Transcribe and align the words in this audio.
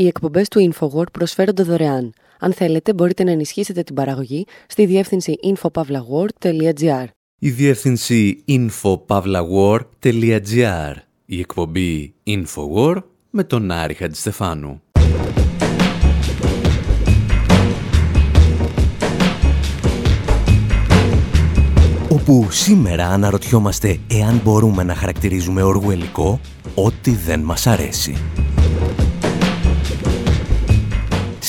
Οι 0.00 0.06
εκπομπές 0.06 0.48
του 0.48 0.72
InfoWord 0.72 1.12
προσφέρονται 1.12 1.62
δωρεάν. 1.62 2.12
Αν 2.38 2.52
θέλετε, 2.52 2.94
μπορείτε 2.94 3.24
να 3.24 3.30
ενισχύσετε 3.30 3.82
την 3.82 3.94
παραγωγή 3.94 4.46
στη 4.66 4.86
διεύθυνση 4.86 5.34
infopavlagor.gr. 5.42 7.04
Η 7.38 7.50
διεύθυνση 7.50 8.44
infopavlagor.gr. 8.48 10.94
Η 11.24 11.38
εκπομπή 11.38 12.14
InfoWord 12.26 13.02
με 13.30 13.44
τον 13.44 13.70
Άρη 13.70 13.94
Χατζηστεφάνου. 13.94 14.82
Όπου 22.08 22.46
σήμερα 22.50 23.06
αναρωτιόμαστε 23.06 23.98
εάν 24.10 24.40
μπορούμε 24.44 24.82
να 24.82 24.94
χαρακτηρίζουμε 24.94 25.62
οργουελικό 25.62 26.40
ό,τι 26.74 27.10
δεν 27.10 27.40
μας 27.40 27.66
αρέσει. 27.66 28.16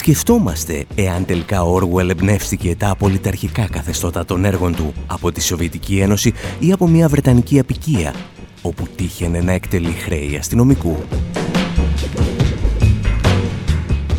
Σκεφτόμαστε 0.02 0.86
εάν 0.96 1.26
τελικά 1.26 1.64
ο 1.64 1.74
Όργουελ 1.74 2.10
εμπνεύστηκε 2.10 2.76
τα 2.76 2.90
απολυταρχικά 2.90 3.68
καθεστώτα 3.68 4.26
των 4.26 4.46
έργων 4.46 4.76
του 4.76 4.94
από 5.08 5.32
τη 5.32 5.42
Σοβιετική 5.42 6.00
Ένωση 6.00 6.34
ή 6.60 6.72
από 6.72 6.88
μια 6.88 7.08
Βρετανική 7.08 7.60
απικία, 7.60 8.14
όπου 8.62 8.88
τύχαινε 8.96 9.42
να 9.42 9.52
εκτελεί 9.52 9.92
χρέη 9.92 10.36
αστυνομικού. 10.38 10.98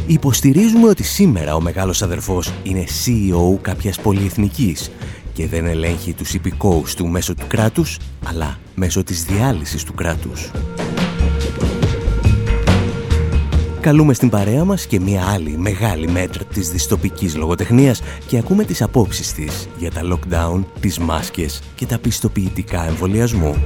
Υποστηρίζουμε 0.06 0.88
ότι 0.88 1.02
σήμερα 1.02 1.54
ο 1.54 1.60
μεγάλος 1.60 2.02
αδερφός 2.02 2.52
είναι 2.62 2.84
CEO 2.84 3.58
κάποιας 3.60 4.00
πολυεθνικής 4.00 4.90
και 5.32 5.46
δεν 5.46 5.66
ελέγχει 5.66 6.12
τους 6.12 6.34
υπηκόους 6.34 6.94
του 6.94 7.06
μέσω 7.06 7.34
του 7.34 7.46
κράτους, 7.48 7.98
αλλά 8.26 8.58
μέσω 8.74 9.04
της 9.04 9.24
διάλυσης 9.24 9.84
του 9.84 9.94
κράτους. 9.94 10.50
Καλούμε 13.82 14.14
στην 14.14 14.28
παρέα 14.28 14.64
μας 14.64 14.86
και 14.86 15.00
μία 15.00 15.28
άλλη 15.28 15.56
μεγάλη 15.58 16.08
μέτρα 16.08 16.44
της 16.44 16.70
διστοπικής 16.70 17.36
λογοτεχνίας 17.36 18.02
και 18.26 18.38
ακούμε 18.38 18.64
τις 18.64 18.82
απόψεις 18.82 19.32
της 19.32 19.68
για 19.76 19.90
τα 19.90 20.00
lockdown, 20.02 20.64
τις 20.80 20.98
μάσκες 20.98 21.62
και 21.74 21.86
τα 21.86 21.98
πιστοποιητικά 21.98 22.86
εμβολιασμού. 22.86 23.56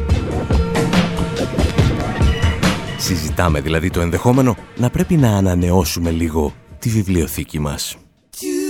Συζητάμε 2.98 3.60
δηλαδή 3.60 3.90
το 3.90 4.00
ενδεχόμενο 4.00 4.56
να 4.76 4.90
πρέπει 4.90 5.16
να 5.16 5.36
ανανεώσουμε 5.36 6.10
λίγο 6.10 6.52
τη 6.78 6.88
βιβλιοθήκη 6.88 7.58
μας. 7.58 7.96
Οι 8.40 8.66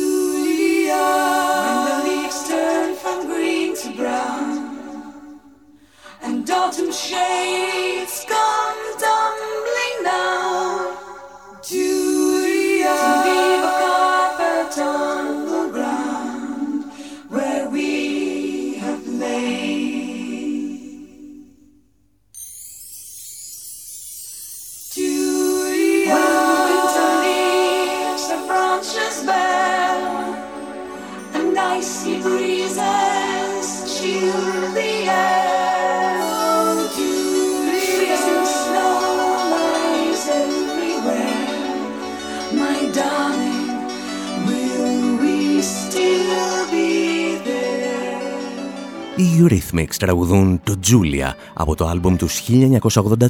Eurythmics 49.76 49.94
τραγουδούν 49.98 50.60
το 50.64 50.74
Julia 50.86 51.32
από 51.54 51.74
το 51.74 51.86
άλμπομ 51.86 52.16
τους 52.16 52.42
1984, 52.48 53.28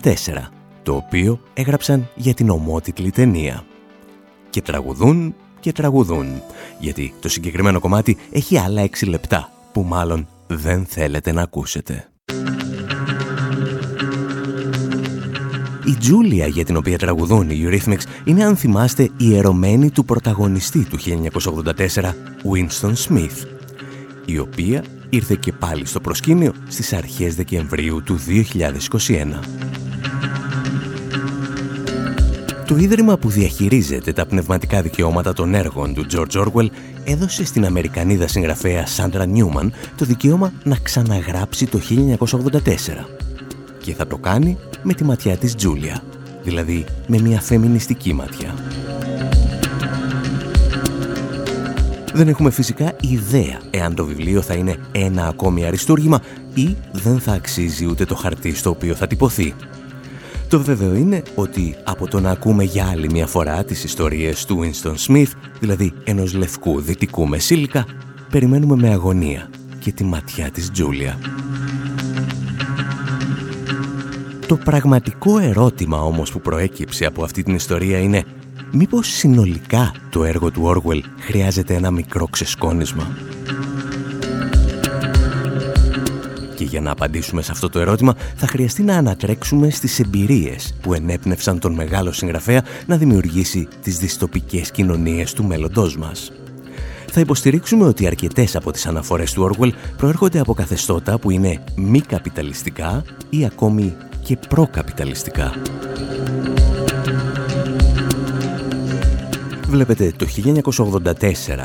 το 0.83 0.95
οποίο 0.95 1.41
έγραψαν 1.55 2.09
για 2.15 2.35
την 2.35 2.51
ομότιτλη 2.51 3.11
ταινία. 3.11 3.65
Και 4.51 4.63
τραγουδούν 4.63 5.35
και 5.61 5.73
τραγουδούν, 5.73 6.27
γιατί 6.79 7.15
το 7.21 7.29
συγκεκριμένο 7.29 7.81
κομμάτι 7.81 8.17
έχει 8.33 8.59
άλλα 8.59 8.83
6 8.83 9.09
λεπτά, 9.09 9.51
που 9.73 9.83
μάλλον 9.83 10.29
δεν 10.47 10.85
θέλετε 10.85 11.33
να 11.33 11.43
ακούσετε. 11.43 12.09
Η 15.87 15.97
Τζούλια 15.99 16.47
για 16.47 16.65
την 16.65 16.77
οποία 16.77 16.99
τραγουδούν 16.99 17.51
οι 17.51 17.63
Eurythmics 17.65 18.03
είναι 18.25 18.45
αν 18.45 18.57
θυμάστε 18.57 19.11
η 19.17 19.37
ερωμένη 19.37 19.91
του 19.91 20.05
πρωταγωνιστή 20.05 20.85
του 20.85 20.99
1984, 20.99 22.13
Winston 22.53 22.93
Smith, 23.09 23.47
η 24.25 24.39
οποία 24.39 24.85
ήρθε 25.09 25.37
και 25.41 25.53
πάλι 25.53 25.87
στο 25.87 26.01
προσκήνιο 26.01 26.53
στις 26.69 26.93
αρχές 26.93 27.35
Δεκεμβρίου 27.35 28.03
του 28.03 28.19
2021. 28.19 29.41
Το 32.67 32.77
ίδρυμα 32.77 33.19
που 33.19 33.29
διαχειρίζεται 33.29 34.13
τα 34.13 34.27
πνευματικά 34.27 34.83
δικαιώματα 34.83 35.33
των 35.33 35.55
έργων 35.55 35.95
του 35.95 36.07
George 36.13 36.45
Orwell 36.45 36.67
έδωσε 37.05 37.45
στην 37.45 37.65
Αμερικανίδα 37.65 38.29
συγγραφέα 38.29 38.87
Σάντρα 38.87 39.27
Νιούμαν 39.27 39.73
το 39.97 40.05
δικαίωμα 40.05 40.53
να 40.65 40.77
ξαναγράψει 40.83 41.67
το 41.67 41.81
1984. 42.19 42.59
Και 43.83 43.95
θα 43.95 44.07
το 44.07 44.17
κάνει 44.17 44.59
με 44.83 44.95
τη 44.95 45.05
ματιά 45.05 45.37
της 45.37 45.55
Τζούλια, 45.55 46.03
δηλαδή 46.43 46.85
με 47.07 47.21
μια 47.21 47.41
φεμινιστική 47.41 48.13
ματιά. 48.13 48.55
Δεν 52.17 52.29
έχουμε 52.29 52.51
φυσικά 52.51 52.97
ιδέα 53.01 53.61
εάν 53.71 53.95
το 53.95 54.05
βιβλίο 54.05 54.43
θα 54.43 54.55
είναι 54.55 54.77
ένα 54.93 55.27
ακόμη 55.27 55.65
αριστούργημα 55.65 56.21
ή 56.55 56.77
δεν 56.93 57.21
θα 57.21 57.33
αξίζει 57.33 57.87
ούτε 57.87 58.05
το 58.05 58.15
χαρτί 58.15 58.55
στο 58.55 58.71
οποίο 58.71 58.95
θα 58.95 59.07
τυπωθεί. 59.07 59.55
Το 60.49 60.61
βέβαιο 60.61 60.95
είναι 60.95 61.23
ότι 61.35 61.77
από 61.85 62.09
το 62.09 62.21
να 62.21 62.31
ακούμε 62.31 62.65
για 62.65 62.87
άλλη 62.87 63.11
μια 63.11 63.27
φορά 63.27 63.65
τις 63.65 63.85
ιστορίες 63.85 64.45
του 64.45 64.61
Winston 64.63 64.95
Smith, 65.07 65.31
δηλαδή 65.61 65.93
ενός 66.05 66.35
λευκού 66.35 66.81
δυτικού 66.81 67.27
μεσήλικα, 67.27 67.87
περιμένουμε 68.31 68.77
με 68.77 68.89
αγωνία 68.89 69.51
και 69.79 69.93
τη 69.93 70.05
ματιά 70.05 70.51
της 70.51 70.71
Τζούλια. 70.71 71.19
Το 74.47 74.57
πραγματικό 74.57 75.39
ερώτημα 75.39 76.01
όμως 76.01 76.33
που 76.33 76.41
προέκυψε 76.41 77.05
από 77.05 77.25
αυτή 77.25 77.43
την 77.43 77.55
ιστορία 77.55 77.99
είναι 77.99 78.25
μήπως 78.71 79.09
συνολικά 79.09 79.95
το 80.11 80.25
έργο 80.25 80.51
του 80.51 80.73
Orwell 80.75 81.01
χρειάζεται 81.19 81.75
ένα 81.75 81.91
μικρό 81.91 82.27
ξεσκόνισμα; 82.27 83.17
Και 86.55 86.65
για 86.65 86.81
να 86.81 86.91
απαντήσουμε 86.91 87.43
σε 87.43 87.53
αυτό 87.53 87.69
το 87.69 87.79
ερώτημα 87.79 88.15
θα 88.37 88.47
χρειαστεί 88.47 88.83
να 88.83 88.97
ανατρέξουμε 88.97 89.71
στις 89.71 89.99
εμπειρίες 89.99 90.75
που 90.83 90.95
ενέπνευσαν 90.95 91.59
τον 91.59 91.73
μεγάλο 91.75 92.13
συγγραφέα 92.13 92.63
να 92.87 92.97
δημιουργήσει 92.97 93.69
τις 93.83 93.99
δυστοπικές 93.99 94.71
κοινωνίες 94.71 95.33
του 95.33 95.45
μέλλοντός 95.45 95.97
μας. 95.97 96.33
Θα 97.11 97.21
υποστηρίξουμε 97.21 97.85
ότι 97.85 98.07
αρκετές 98.07 98.57
από 98.57 98.71
τις 98.71 98.87
αναφορές 98.87 99.33
του 99.33 99.51
Orwell 99.51 99.71
προέρχονται 99.97 100.39
από 100.39 100.55
καθεστώτα 100.55 101.19
που 101.19 101.31
είναι 101.31 101.65
μη 101.77 102.01
καπιταλιστικά 102.01 103.05
ή 103.31 103.45
ακόμη 103.45 103.95
και 104.23 104.37
προκαπιταλιστικά. 104.49 105.53
Βλέπετε, 109.77 110.13
το 110.17 110.27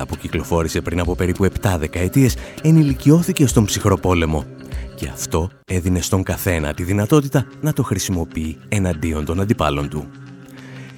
1984 0.01 0.07
που 0.07 0.15
κυκλοφόρησε 0.15 0.81
πριν 0.81 0.99
από 0.99 1.15
περίπου 1.15 1.45
7 1.45 1.75
δεκαετίες 1.79 2.35
ενηλικιώθηκε 2.61 3.47
στον 3.47 3.65
ψυχροπόλεμο 3.65 4.45
και 4.95 5.07
αυτό 5.07 5.49
έδινε 5.65 6.01
στον 6.01 6.23
καθένα 6.23 6.73
τη 6.73 6.83
δυνατότητα 6.83 7.45
να 7.61 7.73
το 7.73 7.83
χρησιμοποιεί 7.83 8.57
εναντίον 8.69 9.25
των 9.25 9.41
αντιπάλων 9.41 9.89
του. 9.89 10.05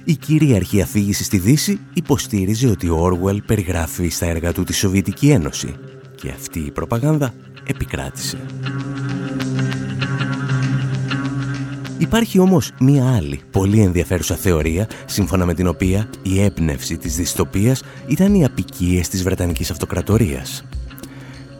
Η 0.04 0.16
κυρίαρχη 0.16 0.82
αφήγησης 0.82 1.26
στη 1.26 1.38
Δύση 1.38 1.80
υποστήριζε 1.92 2.68
ότι 2.68 2.88
ο 2.88 2.96
Όρουελ 2.96 3.42
περιγράφει 3.42 4.08
στα 4.08 4.26
έργα 4.26 4.52
του 4.52 4.62
τη 4.62 4.72
Σοβιετική 4.72 5.30
Ένωση 5.30 5.74
και 6.14 6.30
αυτή 6.30 6.58
η 6.58 6.70
προπαγάνδα 6.70 7.34
επικράτησε. 7.66 8.38
Υπάρχει 12.04 12.38
όμως 12.38 12.72
μία 12.80 13.14
άλλη, 13.16 13.40
πολύ 13.50 13.80
ενδιαφέρουσα 13.80 14.34
θεωρία, 14.34 14.88
σύμφωνα 15.04 15.46
με 15.46 15.54
την 15.54 15.66
οποία 15.66 16.08
η 16.22 16.42
έμπνευση 16.42 16.96
της 16.96 17.16
δυστοπίας 17.16 17.82
ήταν 18.06 18.34
οι 18.34 18.44
απικίες 18.44 19.08
της 19.08 19.22
Βρετανικής 19.22 19.70
Αυτοκρατορίας. 19.70 20.64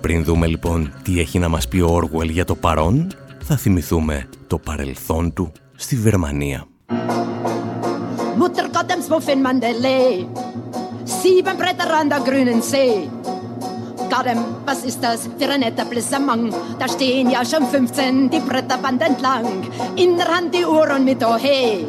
Πριν 0.01 0.25
δούμε 0.25 0.47
λοιπόν 0.47 0.93
τι 1.03 1.21
έχει 1.21 1.39
να 1.39 1.49
μας 1.49 1.69
πει 1.69 1.81
ο 1.81 1.89
Όργουελ 1.91 2.29
για 2.29 2.45
το 2.45 2.55
παρόν, 2.55 3.07
θα 3.43 3.57
θυμηθούμε 3.57 4.29
το 4.47 4.59
παρελθόν 4.59 5.33
του 5.33 5.53
στη 5.75 5.97
Βερμανία. 5.97 6.67
Mutter 8.41 8.67
Gott 8.75 8.89
dem 8.91 9.03
sieben 11.23 11.57
Bretter 11.61 11.91
an 12.01 12.07
der 12.13 12.23
grünen 12.29 12.61
See. 12.71 12.95
Gadem, 14.17 14.45
was 14.65 14.85
ist 14.85 15.03
das 15.03 15.29
für 15.39 15.51
ein 15.51 15.59
netter 15.59 15.85
Blissamang? 15.85 16.55
Da 16.79 16.87
stehen 16.87 17.31
ja 17.31 17.45
schon 17.45 17.67
15 17.67 18.31
die 18.31 18.39
Bretterband 18.39 19.03
entlang. 19.03 19.65
In 19.97 20.17
der 20.17 20.29
Hand 20.29 20.55
die 20.55 20.65
Uhr 20.65 20.89
und 20.95 21.05
mit 21.05 21.25
oh 21.25 21.37
hey. 21.37 21.89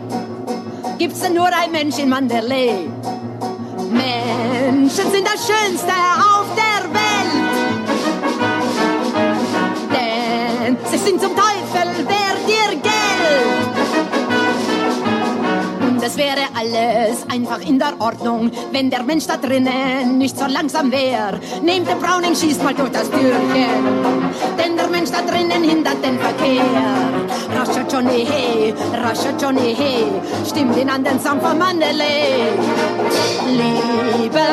gibt's 0.97 1.19
denn 1.19 1.35
nur 1.35 1.45
ein 1.45 1.71
Mensch 1.71 1.99
in 1.99 2.09
Mandalay. 2.09 2.87
Menschen 3.91 5.11
sind 5.11 5.27
das 5.27 5.45
Schönste 5.45 5.93
auf 6.33 6.47
der 6.55 6.83
Welt. 6.95 7.53
Denn 9.95 10.77
sie 10.89 10.97
sind 10.97 11.21
zum 11.21 11.35
Teufel, 11.35 11.91
wer 12.07 12.35
dir 12.47 12.81
Geld. 12.81 12.94
Es 16.05 16.17
wäre 16.17 16.41
alles 16.53 17.25
einfach 17.29 17.59
in 17.61 17.79
der 17.79 17.99
Ordnung, 17.99 18.51
wenn 18.71 18.91
der 18.91 19.01
Mensch 19.01 19.25
da 19.25 19.37
drinnen 19.37 20.19
nicht 20.19 20.37
so 20.37 20.45
langsam 20.45 20.91
wäre. 20.91 21.39
Nehmt 21.63 21.87
den 21.87 21.99
Browning, 21.99 22.35
schießt 22.35 22.63
mal 22.63 22.75
durch 22.75 22.91
das 22.91 23.09
Türchen, 23.09 24.29
denn 24.57 24.77
der 24.77 24.87
Mensch 24.87 25.09
da 25.09 25.21
drinnen 25.21 25.63
hindert 25.63 26.03
den 26.05 26.19
Verkehr. 26.19 26.61
Johnny, 27.95 28.25
hey, 28.25 28.73
rascher 28.91 29.31
Johnny, 29.39 29.73
hey, 29.73 30.03
an 30.89 31.01
den 31.05 31.17
Song 31.17 31.39
von 31.39 31.57
Mandalay. 31.57 32.51
Liebe 33.47 34.47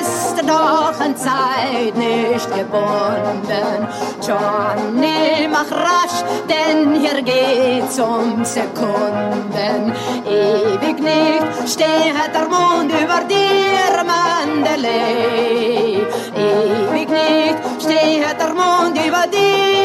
ist 0.00 0.36
doch 0.40 0.98
an 0.98 1.14
Zeit 1.14 1.94
nicht 1.94 2.48
gebunden. 2.48 3.86
Johnny, 4.26 5.46
mach 5.50 5.70
rasch, 5.70 6.24
denn 6.48 6.94
hier 6.98 7.20
geht's 7.20 7.98
um 7.98 8.42
Sekunden. 8.42 9.92
Ewig 10.24 10.98
nicht 10.98 11.68
steht 11.68 12.32
der 12.34 12.48
Mond 12.48 12.90
über 12.90 13.20
dir, 13.28 14.02
Mandalay. 14.12 16.06
Ewig 16.34 17.10
nicht 17.10 17.82
steht 17.82 18.40
der 18.40 18.54
Mond 18.54 18.96
über 19.06 19.26
dir. 19.26 19.75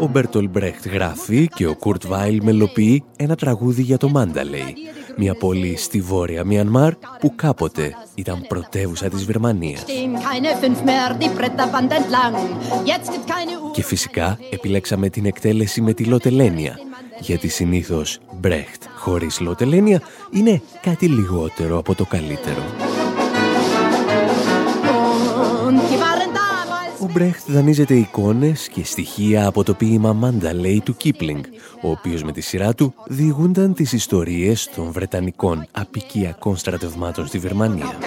Ο 0.00 0.06
Μπέρτολ 0.06 0.48
Μπρέχτ 0.48 0.88
γράφει 0.88 1.48
και 1.54 1.66
ο 1.66 1.74
Κουρτ 1.74 2.06
Βάιλ 2.06 2.40
μελοποιεί 2.42 3.04
ένα 3.16 3.34
τραγούδι 3.34 3.82
για 3.82 3.96
το 3.96 4.08
Μάνταλεϊ, 4.08 4.74
μια 5.16 5.34
πόλη 5.34 5.76
στη 5.76 6.00
βόρεια 6.00 6.44
Μιανμάρ 6.44 6.94
που 6.94 7.32
κάποτε 7.36 7.94
ήταν 8.14 8.44
πρωτεύουσα 8.48 9.08
της 9.08 9.24
Βερμανίας. 9.24 9.84
Και 13.72 13.82
φυσικά 13.82 14.38
επιλέξαμε 14.50 15.08
την 15.08 15.26
εκτέλεση 15.26 15.80
με 15.80 15.92
τη 15.92 16.04
Λοτελένια, 16.04 16.78
γιατί 17.20 17.48
συνήθως 17.48 18.18
Μπρέχτ 18.40 18.82
χωρίς 18.96 19.40
Λοτελένια 19.40 20.00
είναι 20.30 20.62
κάτι 20.82 21.06
λιγότερο 21.06 21.78
από 21.78 21.94
το 21.94 22.04
καλύτερο. 22.04 22.62
Ο 27.02 27.08
Μπρέχτ 27.12 27.50
δανείζεται 27.50 27.94
εικόνες 27.94 28.68
και 28.68 28.84
στοιχεία 28.84 29.46
από 29.46 29.64
το 29.64 29.74
ποίημα 29.74 30.12
Μανταλέι 30.12 30.80
του 30.84 30.96
Κίπλινγκ, 30.96 31.44
ο 31.82 31.90
οποίος 31.90 32.22
με 32.22 32.32
τη 32.32 32.40
σειρά 32.40 32.74
του 32.74 32.94
διηγούνταν 33.06 33.74
τις 33.74 33.92
ιστορίες 33.92 34.70
των 34.74 34.92
Βρετανικών 34.92 35.66
απικιακών 35.70 36.56
στρατευμάτων 36.56 37.26
στη 37.26 37.38
Βερμανία. 37.38 37.98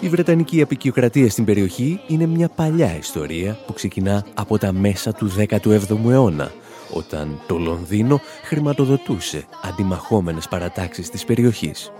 Η 0.00 0.08
Βρετανική 0.08 0.62
απικιοκρατία 0.62 1.30
στην 1.30 1.44
περιοχή 1.44 2.00
είναι 2.06 2.26
μια 2.26 2.48
παλιά 2.48 2.96
ιστορία 2.96 3.58
που 3.66 3.72
ξεκινά 3.72 4.24
από 4.34 4.58
τα 4.58 4.72
μέσα 4.72 5.12
του 5.12 5.30
17ου 5.36 6.10
αιώνα, 6.10 6.50
όταν 6.92 7.40
το 7.46 7.58
Λονδίνο 7.58 8.20
χρηματοδοτούσε 8.44 9.44
αντιμαχόμενες 9.62 10.48
παρατάξεις 10.48 11.10
της 11.10 11.24
περιοχής. 11.24 11.92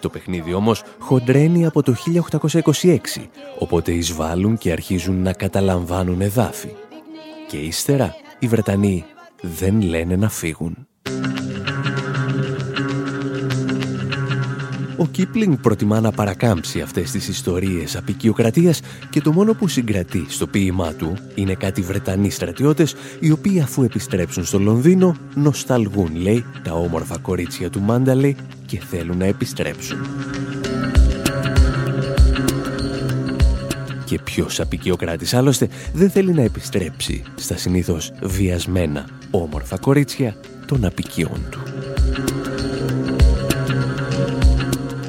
Το 0.00 0.08
παιχνίδι 0.08 0.52
όμως 0.52 0.82
χοντρένει 0.98 1.66
από 1.66 1.82
το 1.82 1.94
1826, 2.82 2.96
οπότε 3.58 3.92
εισβάλλουν 3.92 4.58
και 4.58 4.72
αρχίζουν 4.72 5.22
να 5.22 5.32
καταλαμβάνουν 5.32 6.20
εδάφη. 6.20 6.68
Και 7.48 7.56
ύστερα 7.56 8.14
οι 8.38 8.46
Βρετανοί 8.46 9.04
δεν 9.40 9.82
λένε 9.82 10.16
να 10.16 10.28
φύγουν. 10.28 10.86
Ο 15.00 15.06
Κίπλινγκ 15.06 15.56
προτιμά 15.56 16.00
να 16.00 16.10
παρακάμψει 16.10 16.80
αυτές 16.80 17.10
τις 17.10 17.28
ιστορίες 17.28 17.96
απεικιοκρατίας 17.96 18.80
και 19.10 19.20
το 19.20 19.32
μόνο 19.32 19.54
που 19.54 19.68
συγκρατεί 19.68 20.26
στο 20.28 20.46
ποίημά 20.46 20.92
του 20.92 21.16
είναι 21.34 21.54
κάτι 21.54 21.80
Βρετανοί 21.80 22.30
στρατιώτες 22.30 22.94
οι 23.20 23.30
οποίοι 23.30 23.60
αφού 23.60 23.82
επιστρέψουν 23.82 24.44
στο 24.44 24.58
Λονδίνο 24.58 25.16
νοσταλγούν, 25.34 26.16
λέει, 26.16 26.44
τα 26.62 26.72
όμορφα 26.72 27.18
κορίτσια 27.18 27.70
του 27.70 27.80
Μάνταλε 27.80 28.34
και 28.66 28.80
θέλουν 28.90 29.18
να 29.18 29.24
επιστρέψουν. 29.24 29.98
Και 34.04 34.18
ποιος 34.24 34.60
απεικιοκράτης 34.60 35.34
άλλωστε 35.34 35.68
δεν 35.92 36.10
θέλει 36.10 36.32
να 36.32 36.42
επιστρέψει 36.42 37.22
στα 37.34 37.56
συνήθως 37.56 38.12
βιασμένα 38.22 39.08
όμορφα 39.30 39.78
κορίτσια 39.78 40.36
των 40.66 40.84
αποικιών 40.84 41.46
του. 41.50 41.60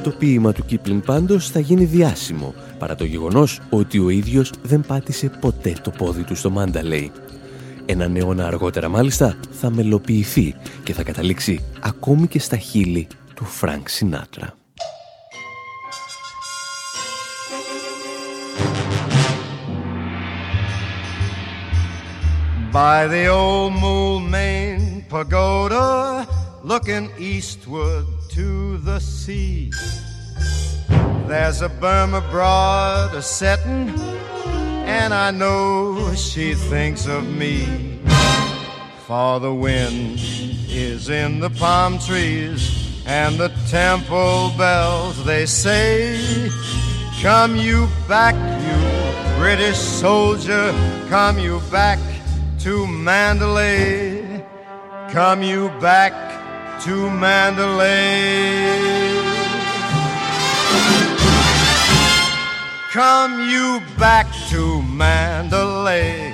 Το 0.03 0.09
ποίημα 0.09 0.51
του 0.51 0.65
Κίπλιν 0.65 1.01
πάντως 1.01 1.49
θα 1.49 1.59
γίνει 1.59 1.85
διάσημο, 1.85 2.53
παρά 2.79 2.95
το 2.95 3.03
γεγονός 3.03 3.59
ότι 3.69 3.99
ο 3.99 4.09
ίδιος 4.09 4.53
δεν 4.61 4.83
πάτησε 4.87 5.31
ποτέ 5.41 5.75
το 5.83 5.89
πόδι 5.89 6.23
του 6.23 6.35
στο 6.35 6.49
Μάνταλεϊ. 6.49 7.11
Έναν 7.85 8.11
αιώνα 8.13 8.47
αργότερα 8.47 8.89
μάλιστα 8.89 9.35
θα 9.51 9.69
μελοποιηθεί 9.69 10.55
και 10.83 10.93
θα 10.93 11.03
καταλήξει 11.03 11.65
ακόμη 11.79 12.27
και 12.27 12.39
στα 12.39 12.57
χείλη 12.57 13.07
του 13.35 13.45
Φρανκ 13.45 13.89
Σινάτρα. 13.89 14.53
By 22.73 23.07
the 23.13 23.27
old 23.27 23.73
Moulmein 23.83 25.03
Pagoda, 25.09 26.25
looking 26.63 27.07
eastward 27.19 28.20
to 28.31 28.77
the 28.77 28.99
sea. 28.99 29.71
There's 31.27 31.61
a 31.61 31.67
Burma 31.67 32.21
broad 32.31 33.13
a 33.13 33.21
settin', 33.21 33.89
and 34.85 35.13
I 35.13 35.31
know 35.31 36.13
she 36.15 36.53
thinks 36.53 37.07
of 37.07 37.27
me. 37.27 37.99
For 39.05 39.41
the 39.41 39.53
wind 39.53 40.19
is 40.69 41.09
in 41.09 41.41
the 41.41 41.49
palm 41.49 41.99
trees, 41.99 43.03
and 43.05 43.37
the 43.37 43.49
temple 43.67 44.53
bells 44.57 45.25
they 45.25 45.45
say, 45.45 46.49
Come 47.21 47.57
you 47.57 47.89
back, 48.07 48.35
you 48.63 49.39
British 49.39 49.77
soldier, 49.77 50.71
come 51.09 51.37
you 51.37 51.59
back 51.69 51.99
to 52.59 52.87
Mandalay. 52.87 54.45
Come 55.11 55.43
you 55.43 55.67
back 55.81 56.30
to 56.83 57.11
Mandalay. 57.11 58.71
Come 62.91 63.47
you 63.47 63.83
back 63.99 64.25
to 64.49 64.81
Mandalay, 64.81 66.33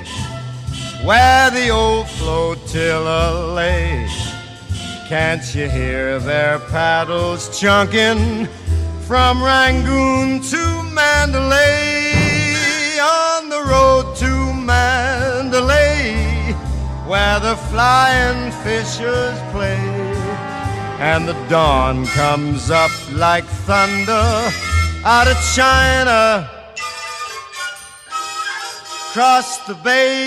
where 1.04 1.52
the 1.52 1.70
old 1.70 2.08
flotilla 2.08 3.54
lay. 3.56 4.08
Can't 5.10 5.44
you 5.54 5.68
hear 5.70 6.18
their 6.20 6.60
paddles 6.60 7.60
chunking 7.60 8.48
from 9.02 9.44
Rangoon 9.44 10.42
to 10.44 10.84
Mandalay? 10.94 12.14
On 13.02 13.50
the 13.50 13.64
road 13.64 14.16
to 14.16 14.54
Mandalay, 14.54 16.14
where 17.06 17.40
the 17.42 17.58
flying 17.70 18.52
fishers 18.64 19.38
play 19.52 19.97
and 21.00 21.28
the 21.28 21.38
dawn 21.48 22.06
comes 22.08 22.72
up 22.72 22.92
like 23.16 23.46
thunder 23.68 24.28
out 25.06 25.28
of 25.28 25.38
China 25.56 26.50
across 29.10 29.58
the 29.68 29.76
bay. 29.84 30.18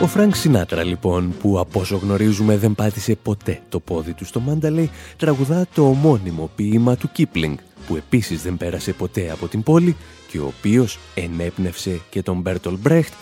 Ο 0.00 0.06
Φρανκ 0.06 0.34
Σινάτρα 0.34 0.84
λοιπόν 0.84 1.34
που 1.40 1.58
από 1.58 1.80
όσο 1.80 1.96
γνωρίζουμε 1.96 2.56
δεν 2.56 2.74
πάτησε 2.74 3.14
ποτέ 3.22 3.60
το 3.68 3.80
πόδι 3.80 4.12
του 4.12 4.24
στο 4.24 4.40
Μανταλέι 4.40 4.90
τραγουδά 5.16 5.66
το 5.74 5.88
ομώνυμο 5.88 6.50
ποίημα 6.56 6.96
του 6.96 7.10
Κίπλινγκ 7.12 7.56
που 7.86 7.96
επίσης 7.96 8.42
δεν 8.42 8.56
πέρασε 8.56 8.92
ποτέ 8.92 9.30
από 9.30 9.46
την 9.48 9.62
πόλη 9.62 9.96
και 10.30 10.38
ο 10.38 10.52
οποίος 10.58 10.98
ενέπνευσε 11.14 12.00
και 12.10 12.22
τον 12.22 12.40
Μπέρτολτ 12.40 12.76
Μπρεχτ 12.76 13.12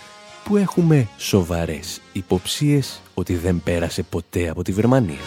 που 0.46 0.56
έχουμε 0.56 1.08
σοβαρές 1.16 2.00
υποψίες 2.12 3.02
ότι 3.14 3.34
δεν 3.34 3.60
πέρασε 3.64 4.02
ποτέ 4.02 4.48
από 4.48 4.62
τη 4.62 4.72
Βιρμανία. 4.72 5.18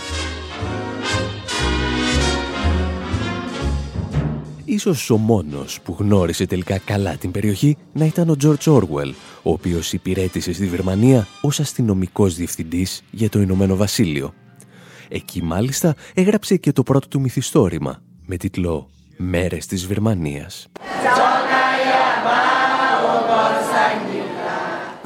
Ίσως 4.66 5.10
ο 5.10 5.18
μόνος 5.18 5.80
που 5.82 5.96
γνώρισε 6.00 6.46
τελικά 6.46 6.78
καλά 6.78 7.16
την 7.16 7.32
περιοχή 7.32 7.78
να 7.94 8.06
ήταν 8.06 8.30
ο 8.30 8.36
George 8.44 8.74
Orwell, 8.74 9.14
ο 9.44 9.52
οποίος 9.52 9.94
υπηρέτησε 9.94 10.54
στη 10.54 10.66
Βερμανία 10.66 11.28
ως 11.42 11.60
αστυνομικός 11.60 12.36
διευθυντής 12.36 13.04
για 13.12 13.30
το 13.30 13.42
Ηνωμένο 13.42 13.76
Βασίλειο. 13.76 14.34
Εκεί 15.10 15.44
μάλιστα 15.44 15.96
έγραψε 16.14 16.58
και 16.58 16.72
το 16.72 16.84
πρώτο 16.84 17.08
του 17.08 17.20
μυθιστόρημα 17.20 18.02
με 18.26 18.38
τίτλο 18.38 18.90
«Μέρες 19.18 19.66
της 19.66 19.88
Βερμανίας». 19.88 20.68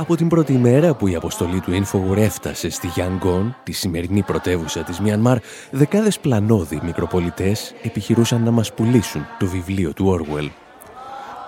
Από 0.04 0.16
την 0.16 0.28
πρώτη 0.28 0.54
μέρα 0.54 0.94
που 0.94 1.08
η 1.08 1.16
αποστολή 1.16 1.60
του 1.60 1.72
Infowar 1.72 2.18
έφτασε 2.18 2.70
στη 2.70 2.88
Γιάνγκον, 2.88 3.56
τη 3.64 3.72
σημερινή 3.72 4.22
πρωτεύουσα 4.22 4.84
της 4.84 5.00
Μιανμάρ, 5.00 5.38
δεκάδες 5.72 6.20
πλανόδοι 6.20 6.80
μικροπολιτές 6.84 7.74
επιχειρούσαν 7.84 8.44
να 8.44 8.52
μας 8.52 8.74
πουλήσουν 8.74 9.26
το 9.40 9.46
βιβλίο 9.46 9.94
του 9.94 10.20
Orwell. 10.20 10.50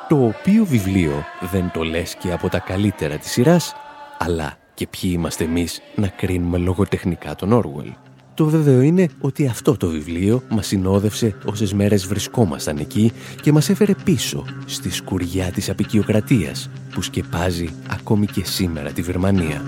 Το 0.07 0.25
οποίο 0.25 0.65
βιβλίο 0.65 1.23
δεν 1.51 1.71
το 1.73 1.83
λες 1.83 2.15
και 2.15 2.31
από 2.31 2.49
τα 2.49 2.59
καλύτερα 2.59 3.17
της 3.17 3.31
σειράς, 3.31 3.75
αλλά 4.17 4.57
και 4.73 4.87
ποιοι 4.87 5.11
είμαστε 5.13 5.43
εμείς 5.43 5.81
να 5.95 6.07
κρίνουμε 6.07 6.57
λογοτεχνικά 6.57 7.35
τον 7.35 7.61
Orwell. 7.61 8.04
Το 8.35 8.45
βέβαιο 8.45 8.81
είναι 8.81 9.09
ότι 9.21 9.47
αυτό 9.47 9.77
το 9.77 9.87
βιβλίο 9.87 10.43
μας 10.49 10.67
συνόδευσε 10.67 11.35
όσες 11.45 11.73
μέρες 11.73 12.07
βρισκόμασταν 12.07 12.77
εκεί 12.77 13.11
και 13.41 13.51
μας 13.51 13.69
έφερε 13.69 13.93
πίσω 14.03 14.45
στη 14.65 14.91
σκουριά 14.91 15.51
της 15.51 15.69
απεικιοκρατίας 15.69 16.69
που 16.93 17.01
σκεπάζει 17.01 17.69
ακόμη 17.87 18.25
και 18.25 18.43
σήμερα 18.43 18.91
τη 18.91 19.01
Βερμανία. 19.01 19.61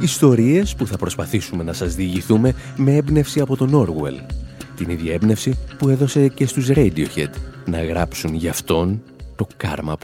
Ιστορίες 0.00 0.74
που 0.74 0.86
θα 0.86 0.96
προσπαθήσουμε 0.96 1.62
να 1.62 1.72
σας 1.72 1.94
διηγηθούμε 1.94 2.54
με 2.76 2.94
έμπνευση 2.94 3.40
από 3.40 3.56
τον 3.56 3.70
Orwell. 3.74 4.32
Την 4.76 4.90
ίδια 4.90 5.12
έμπνευση 5.12 5.58
που 5.78 5.88
έδωσε 5.88 6.28
και 6.28 6.46
στους 6.46 6.68
Radiohead 6.70 7.32
να 7.66 7.84
γράψουν 7.84 8.34
για 8.34 8.50
αυτόν 8.50 9.02
το 9.36 9.46
Karma 9.62 9.94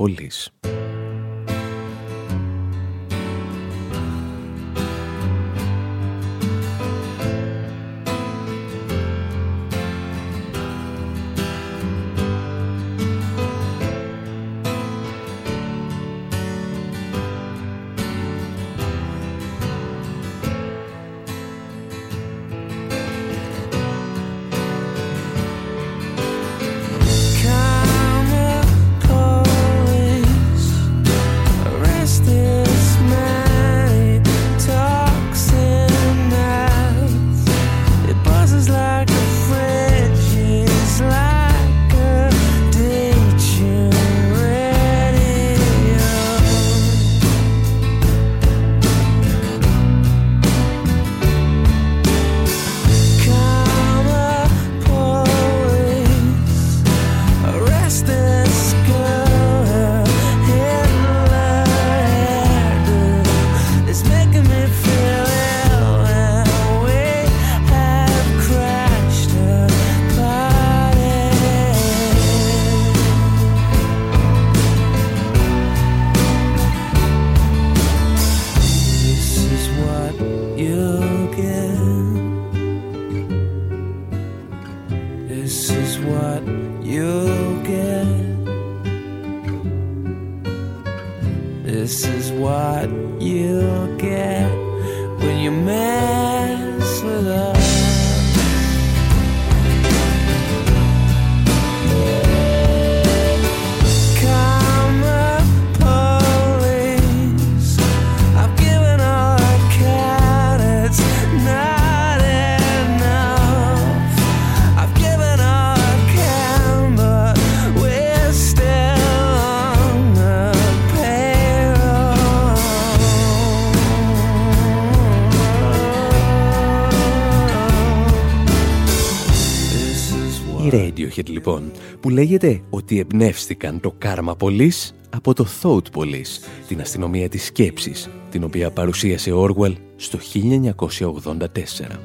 Police. 131.09 131.29
λοιπόν, 131.29 131.73
που 132.01 132.09
λέγεται 132.09 132.61
ότι 132.71 132.99
εμπνεύστηκαν 132.99 133.81
το 133.81 133.95
Karma 134.05 134.37
Police 134.39 134.91
από 135.11 135.35
το 135.35 135.47
Thought 135.63 136.01
Police, 136.01 136.49
την 136.69 136.81
αστυνομία 136.81 137.29
της 137.29 137.45
σκέψης, 137.45 138.09
την 138.31 138.45
οποία 138.45 138.71
παρουσίασε 138.71 139.31
Orwell 139.35 139.75
στο 139.97 140.19
1984. 140.19 141.99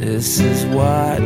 This 0.00 0.40
is 0.40 0.76
what 0.76 1.20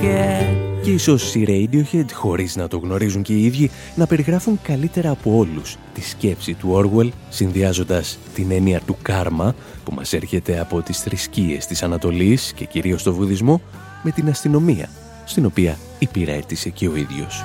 get. 0.00 0.68
Και 0.82 0.90
ίσως 0.90 1.34
οι 1.34 1.44
Radiohead, 1.48 2.04
χωρίς 2.12 2.56
να 2.56 2.68
το 2.68 2.78
γνωρίζουν 2.78 3.22
και 3.22 3.32
οι 3.32 3.44
ίδιοι, 3.44 3.70
να 3.94 4.06
περιγράφουν 4.06 4.58
καλύτερα 4.62 5.10
από 5.10 5.36
όλους 5.36 5.76
τη 5.94 6.00
σκέψη 6.00 6.54
του 6.54 6.72
Orwell, 6.74 7.08
συνδυάζοντας 7.28 8.18
την 8.34 8.50
έννοια 8.50 8.80
του 8.86 8.96
κάρμα, 9.02 9.54
που 9.84 9.94
μας 9.94 10.12
έρχεται 10.12 10.60
από 10.60 10.82
τις 10.82 10.98
θρησκείες 10.98 11.66
της 11.66 11.82
Ανατολής 11.82 12.52
και 12.52 12.64
κυρίως 12.64 13.02
το 13.02 13.14
βουδισμό, 13.14 13.60
με 14.02 14.10
την 14.10 14.28
αστυνομία 14.28 14.88
στην 15.28 15.44
οποία 15.44 15.78
υπηρέτησε 15.98 16.68
και 16.70 16.88
ο 16.88 16.96
ίδιος. 16.96 17.44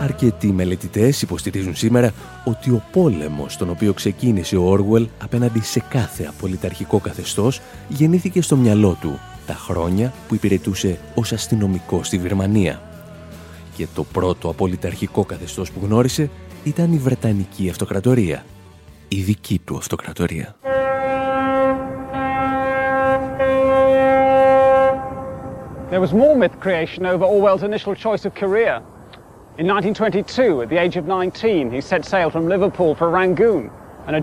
Αρκετοί 0.00 0.52
μελετητές 0.52 1.22
υποστηρίζουν 1.22 1.76
σήμερα 1.76 2.12
ότι 2.44 2.70
ο 2.70 2.82
πόλεμος 2.92 3.56
τον 3.56 3.70
οποίο 3.70 3.92
ξεκίνησε 3.92 4.56
ο 4.56 4.62
Όργουελ 4.62 5.08
απέναντι 5.18 5.60
σε 5.60 5.82
κάθε 5.88 6.24
απολυταρχικό 6.24 6.98
καθεστώς 6.98 7.60
γεννήθηκε 7.88 8.42
στο 8.42 8.56
μυαλό 8.56 8.96
του 9.00 9.18
τα 9.46 9.54
χρόνια 9.54 10.12
που 10.28 10.34
υπηρετούσε 10.34 10.98
ως 11.14 11.32
αστυνομικό 11.32 12.02
στη 12.02 12.18
Βερμανία. 12.18 12.82
Και 13.76 13.86
το 13.94 14.04
πρώτο 14.04 14.48
απολυταρχικό 14.48 15.24
καθεστώς 15.24 15.70
που 15.70 15.80
γνώρισε 15.84 16.30
ήταν 16.64 16.92
η 16.92 16.98
Βρετανική 16.98 17.68
Αυτοκρατορία, 17.70 18.44
η 19.08 19.20
δική 19.20 19.60
του 19.64 19.76
Αυτοκρατορία. 19.76 20.56
There 25.90 26.02
was 26.02 26.12
more 26.12 26.36
myth 26.36 26.60
creation 26.60 27.06
over 27.06 27.24
Orwell's 27.24 27.62
initial 27.62 27.94
choice 27.94 28.26
of 28.26 28.34
career. 28.34 28.82
In 29.56 29.66
1922, 29.66 30.62
at 30.62 30.68
the 30.68 30.76
age 30.76 30.96
of 30.96 31.06
19, 31.06 31.70
he 31.70 31.80
set 31.80 32.04
sail 32.04 32.28
from 32.28 32.46
Liverpool 32.46 32.94
for 32.94 33.08
Rangoon 33.08 33.70
Το 34.08 34.14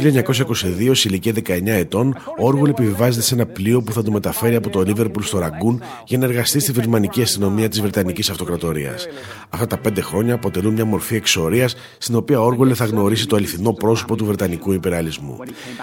1922, 0.00 0.90
σε 0.92 1.08
ηλικία 1.08 1.32
19 1.32 1.66
ετών, 1.66 2.16
ο 2.38 2.46
Όργολ 2.46 2.68
επιβιβάζεται 2.68 3.22
σε 3.24 3.34
ένα 3.34 3.46
πλοίο 3.46 3.82
που 3.82 3.92
θα 3.92 4.02
το 4.02 4.10
μεταφέρει 4.10 4.54
από 4.54 4.70
το 4.70 4.82
Λίβερπουλ 4.82 5.22
στο 5.22 5.38
Ραγκούν 5.38 5.82
για 6.06 6.18
να 6.18 6.24
εργαστεί 6.24 6.60
στη 6.60 6.72
βερμανική 6.72 7.22
αστυνομία 7.22 7.68
της 7.68 7.80
Βρετανικής 7.80 8.30
Αυτοκρατορίας. 8.30 9.06
Αυτά 9.48 9.66
τα 9.66 9.78
πέντε 9.78 10.00
χρόνια 10.00 10.34
αποτελούν 10.34 10.72
μια 10.72 10.84
μορφή 10.84 11.16
εξορίας 11.16 11.76
στην 11.98 12.14
οποία 12.14 12.40
ο 12.40 12.44
Όργολ 12.44 12.72
θα 12.74 12.84
γνωρίσει 12.84 13.26
το 13.26 13.36
αληθινό 13.36 13.72
πρόσωπο 13.72 14.16
του 14.16 14.24
Βρετανικού 14.24 14.72
υπεραλισμού. 14.72 15.36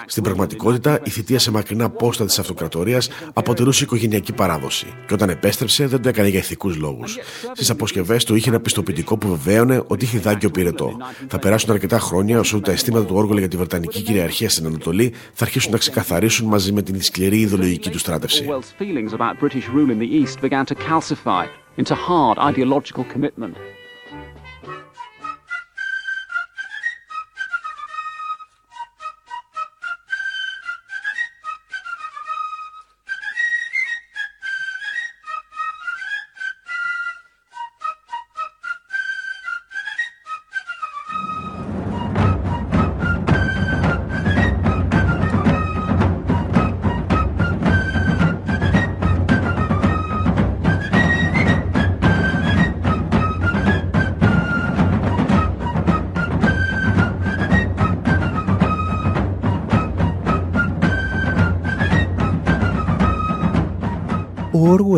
Στην 0.06 0.24
πραγματικότητα, 0.24 1.00
η 1.04 1.10
θητεία 1.10 1.40
σε 1.40 1.52
μακρινά 1.52 1.90
πόστα 1.90 2.26
της 2.26 2.40
Αυτοκρατορίας 2.40 3.10
αποτελούσε 3.34 3.84
οικογενειακή 3.84 4.34
παράδοση 4.34 4.88
και 5.08 5.14
όταν 5.14 5.30
επέστρεψε 5.30 5.88
δεν 5.88 6.02
το 6.02 6.10
έκανε 6.10 6.28
για 6.28 6.40
ηθικούς 6.40 6.78
λόγους. 6.78 7.18
Στις 7.54 7.70
αποσκευές 7.70 8.24
του 8.24 8.36
είχε 8.36 8.50
ένα 8.50 8.60
πιστοποιητικό 8.60 9.18
που 9.18 9.28
βεβαίωνε 9.28 9.84
ότι 9.88 10.06
είχε 10.06 10.20
δάγκιο 10.20 10.50
πυρετό. 10.50 10.98
Θα 11.28 11.40
περάσουν 11.40 11.72
αρκετά 11.72 12.00
χρόνια 12.00 12.10
όσο 12.40 12.60
τα 12.62 12.72
αισθήματα 12.72 13.06
του 13.06 13.16
Όργολα 13.16 13.40
για 13.40 13.48
τη 13.48 13.58
Βρετανική 13.58 14.02
κυριαρχία 14.02 14.50
στην 14.50 14.66
Ανατολή 14.66 15.14
θα 15.34 15.46
αρχίσουν 15.46 15.72
να 15.72 15.78
ξεκαθαρίσουν 15.78 16.48
μαζί 16.48 16.72
με 16.72 16.82
την 16.82 17.02
σκληρή 17.02 17.40
ιδεολογική 17.40 17.90
του 17.90 18.00
στράτευση. 18.00 18.46
Ο 18.46 18.62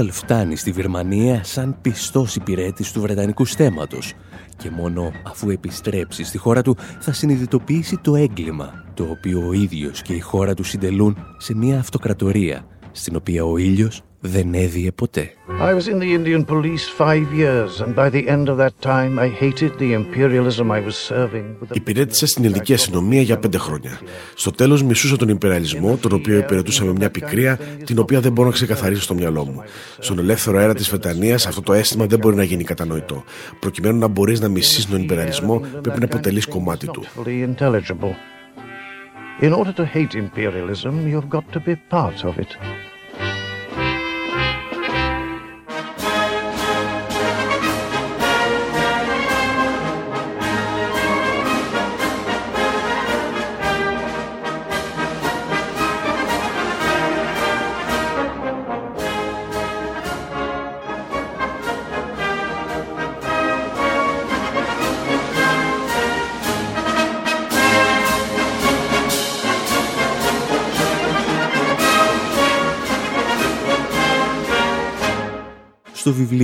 Όργουελ 0.03 0.21
φτάνει 0.21 0.55
στη 0.55 0.71
Βυρμανία 0.71 1.43
σαν 1.43 1.77
πιστός 1.81 2.35
υπηρέτης 2.35 2.91
του 2.91 3.01
Βρετανικού 3.01 3.45
στέματος 3.45 4.13
και 4.57 4.69
μόνο 4.69 5.11
αφού 5.23 5.49
επιστρέψει 5.49 6.23
στη 6.23 6.37
χώρα 6.37 6.61
του 6.61 6.77
θα 6.99 7.13
συνειδητοποιήσει 7.13 7.97
το 7.97 8.15
έγκλημα 8.15 8.83
το 8.93 9.03
οποίο 9.03 9.47
ο 9.47 9.53
ίδιος 9.53 10.01
και 10.01 10.13
η 10.13 10.19
χώρα 10.19 10.53
του 10.53 10.63
συντελούν 10.63 11.17
σε 11.37 11.55
μια 11.55 11.79
αυτοκρατορία 11.79 12.65
στην 12.91 13.15
οποία 13.15 13.43
ο 13.43 13.57
ήλιος 13.57 14.01
δεν 14.25 14.53
έδιε 14.53 14.91
ποτέ. 14.91 15.33
I 15.61 15.73
was 15.73 15.87
in 15.87 15.99
the 15.99 16.11
Indian 16.17 16.45
police 16.45 16.85
five 16.97 17.27
years 17.33 17.81
and 17.83 17.93
by 17.95 18.09
the 18.09 18.23
end 18.27 18.47
of 18.47 18.57
that 18.57 18.75
time 18.81 19.19
I 19.19 19.29
hated 19.43 19.71
the 19.79 19.93
imperialism 19.93 20.71
I 20.71 20.81
was 20.87 20.95
serving. 21.09 21.45
Υπηρέτησα 21.73 22.27
στην 22.27 22.43
ελληνική 22.43 22.73
αστυνομία 22.73 23.21
για 23.21 23.37
πέντε 23.37 23.57
χρόνια. 23.57 23.99
Στο 24.35 24.51
τέλος 24.51 24.83
μισούσα 24.83 25.17
τον 25.17 25.29
υπεραλισμό, 25.29 25.97
τον 25.97 26.13
οποίο 26.13 26.37
υπηρετούσα 26.37 26.85
με 26.85 26.91
μια 26.91 27.11
πικρία, 27.11 27.59
την 27.85 27.99
οποία 27.99 28.19
δεν 28.19 28.31
μπορώ 28.31 28.47
να 28.47 28.53
ξεκαθαρίσω 28.53 29.01
στο 29.01 29.13
μυαλό 29.13 29.45
μου. 29.45 29.63
Στον 29.99 30.19
ελεύθερο 30.19 30.57
αέρα 30.57 30.73
της 30.73 30.89
Βρετανίας 30.89 31.47
αυτό 31.47 31.61
το 31.61 31.73
αίσθημα 31.73 32.05
δεν 32.05 32.19
μπορεί 32.19 32.35
να 32.35 32.43
γίνει 32.43 32.63
κατανοητό. 32.63 33.23
Προκειμένου 33.59 33.99
να 33.99 34.07
μπορείς 34.07 34.39
να 34.39 34.47
μισείς 34.47 34.89
τον 34.89 35.01
υπεραλισμό 35.01 35.61
πρέπει 35.81 35.99
να 35.99 36.05
αποτελείς 36.05 36.47
κομμάτι 36.47 36.87
του. 36.87 37.03
In 39.41 39.51
order 39.59 39.73
to 39.81 39.85
hate 39.95 40.13
imperialism, 40.25 40.93
you've 41.11 41.29
got 41.35 41.45
to 41.55 41.59
be 41.67 41.75
part 41.95 42.19
of 42.29 42.33
it. 42.43 42.51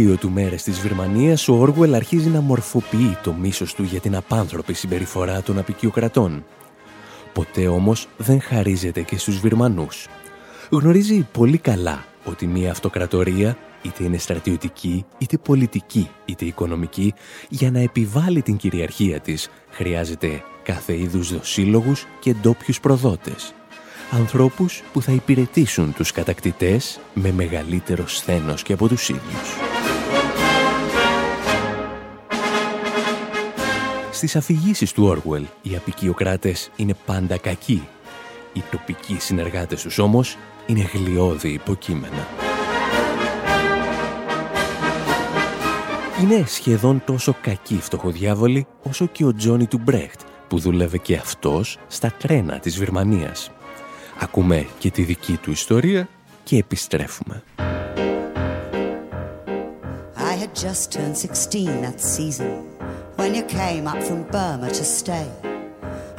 Στο 0.10 0.18
βιβλίο 0.18 0.36
του 0.36 0.42
«Μέρες 0.42 0.64
της 0.64 0.80
Βυρμανίας» 0.80 1.48
ο 1.48 1.54
Όργουελ 1.54 1.94
αρχίζει 1.94 2.30
να 2.30 2.42
μορφοποιεί 2.42 3.18
το 3.24 3.34
μίσος 3.34 3.74
του 3.74 3.84
για 3.84 4.00
την 4.00 4.16
απάνθρωπη 4.16 4.74
συμπεριφορά 4.74 5.42
των 5.42 5.58
απικιοκρατών. 5.58 6.46
Ποτέ 7.34 7.68
όμως 7.68 8.08
δεν 8.18 8.42
χαρίζεται 8.42 9.02
και 9.02 9.18
στους 9.18 9.40
Βυρμανούς. 9.40 10.08
Γνωρίζει 10.70 11.28
πολύ 11.32 11.58
καλά 11.58 12.06
ότι 12.26 12.48
μια 12.48 12.72
αυτοκρατορία, 12.72 13.58
είτε 13.82 14.04
είναι 14.04 14.18
στρατιωτική, 14.18 15.06
είτε 15.18 15.38
πολιτική, 15.38 16.10
είτε 16.26 16.46
οικονομική, 16.46 17.14
για 17.50 17.72
να 17.72 17.80
επιβάλλει 17.80 18.42
την 18.42 18.58
κυριαρχία 18.58 19.20
της, 19.20 19.50
χρειάζεται 19.70 20.44
κάθε 20.64 20.98
είδους 20.98 21.34
δοσύλλογους 21.34 22.06
και 22.20 22.34
ντόπιους 22.34 22.80
προδότες 22.80 23.54
ανθρώπους 24.12 24.84
που 24.94 25.02
θα 25.02 25.12
υπηρετήσουν 25.12 25.94
τους 25.94 26.12
κατακτητές 26.12 27.00
με 27.14 27.32
μεγαλύτερο 27.32 28.08
σθένος 28.08 28.64
και 28.64 28.74
από 28.74 28.88
τους 28.88 29.10
ίδιους. 29.10 29.58
Στις 34.20 34.36
αφηγήσεις 34.36 34.92
του 34.92 35.04
Όργουελ, 35.04 35.46
οι 35.62 35.76
απικιοκράτες 35.76 36.72
είναι 36.76 36.96
πάντα 37.06 37.38
κακοί. 37.38 37.88
Οι 38.54 38.64
τοπικοί 38.72 39.18
συνεργάτες 39.20 39.82
τους 39.82 39.98
όμως 39.98 40.38
είναι 40.66 40.90
γλιώδη 40.94 41.50
υποκείμενα. 41.50 42.28
Είναι 46.22 46.44
σχεδόν 46.48 47.04
τόσο 47.06 47.36
κακοί 47.42 47.80
φτωχοδιάβολοι 47.82 48.68
όσο 48.84 49.06
και 49.06 49.26
ο 49.26 49.34
Τζόνι 49.34 49.68
του 49.68 49.78
Μπρέχτ 49.78 50.20
που 50.48 50.60
δούλευε 50.60 50.98
και 50.98 51.16
αυτός 51.16 51.78
στα 51.88 52.14
τρένα 52.18 52.60
της 52.60 52.78
Βυρμανίας. 52.78 53.52
Ακούμε 54.20 54.68
και 54.80 54.92
τη 54.92 55.04
δική 55.04 55.38
του 55.38 55.52
ιστορία 55.52 56.08
και 56.44 56.58
επιστρέφουμε. 56.58 57.44
I 60.16 60.34
had 60.42 60.54
just 60.66 60.92
turned 60.94 61.16
16 61.16 61.82
that 61.86 62.00
season 62.16 62.79
when 63.20 63.36
you 63.36 63.44
came 63.44 63.86
up 63.86 64.02
from 64.02 64.24
Burma 64.24 64.70
to 64.70 64.84
stay 64.86 65.30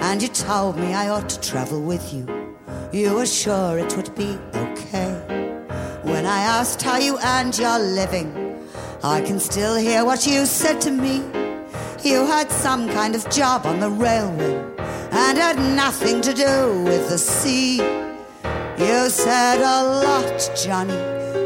and 0.00 0.20
you 0.20 0.28
told 0.28 0.76
me 0.76 0.92
I 0.92 1.08
ought 1.08 1.30
to 1.30 1.40
travel 1.40 1.80
with 1.80 2.12
you. 2.12 2.26
You 2.92 3.14
were 3.14 3.24
sure 3.24 3.78
it 3.78 3.96
would 3.96 4.14
be 4.14 4.38
okay. 4.54 5.12
When 6.02 6.26
I 6.26 6.42
asked 6.58 6.82
how 6.82 6.98
you 6.98 7.18
earned 7.18 7.58
your 7.58 7.78
living, 7.78 8.30
I 9.02 9.22
can 9.22 9.40
still 9.40 9.76
hear 9.76 10.04
what 10.04 10.26
you 10.26 10.44
said 10.44 10.78
to 10.82 10.90
me. 10.90 11.16
You 12.04 12.26
had 12.26 12.52
some 12.52 12.86
kind 12.90 13.14
of 13.14 13.30
job 13.30 13.64
on 13.64 13.80
the 13.80 13.88
railway 13.88 14.54
and 15.10 15.38
had 15.38 15.58
nothing 15.58 16.20
to 16.20 16.34
do 16.34 16.82
with 16.84 17.08
the 17.08 17.16
sea. 17.16 17.76
You 18.76 19.08
said 19.08 19.58
a 19.62 19.78
lot, 20.04 20.50
Johnny, 20.54 21.00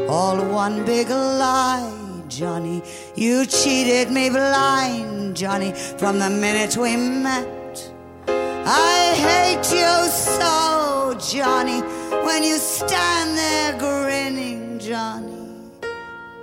all 0.07 0.37
one 0.49 0.83
big 0.83 1.09
lie, 1.09 2.04
Johnny. 2.35 2.81
You 3.15 3.45
cheated 3.45 4.11
me 4.11 4.29
blind, 4.29 5.37
Johnny, 5.37 5.71
from 5.97 6.19
the 6.19 6.29
minute 6.29 6.75
we 6.75 6.97
met. 6.97 7.91
I 8.27 9.13
hate 9.15 9.71
you 9.71 10.09
so, 10.09 11.15
Johnny, 11.31 11.79
when 12.25 12.43
you 12.43 12.57
stand 12.57 13.37
there 13.37 13.77
grinning, 13.79 14.79
Johnny. 14.79 15.71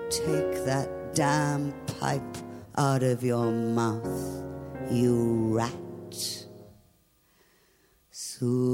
Take 0.09 0.65
that 0.65 1.15
damn 1.15 1.73
pipe 2.01 2.39
out 2.79 3.03
of 3.03 3.23
your 3.23 3.51
mouth, 3.53 4.45
you 4.91 5.55
rat. 5.55 5.73
Surabaya, 8.11 8.73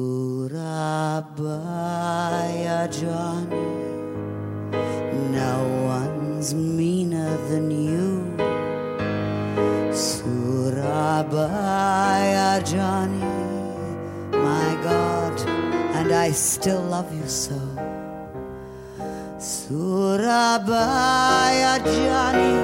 Johnny. 2.89 3.79
No 5.33 5.88
meaner 6.55 7.37
than 7.49 7.71
you. 7.71 8.23
Surabaya, 9.93 11.43
Johnny. 12.63 13.25
My 14.31 14.79
God, 14.85 15.37
and 15.97 16.13
I 16.13 16.31
still 16.31 16.81
love 16.81 17.13
you 17.13 17.27
so. 17.27 17.59
Surabaya, 19.39 20.13
Johnny. 21.97 22.57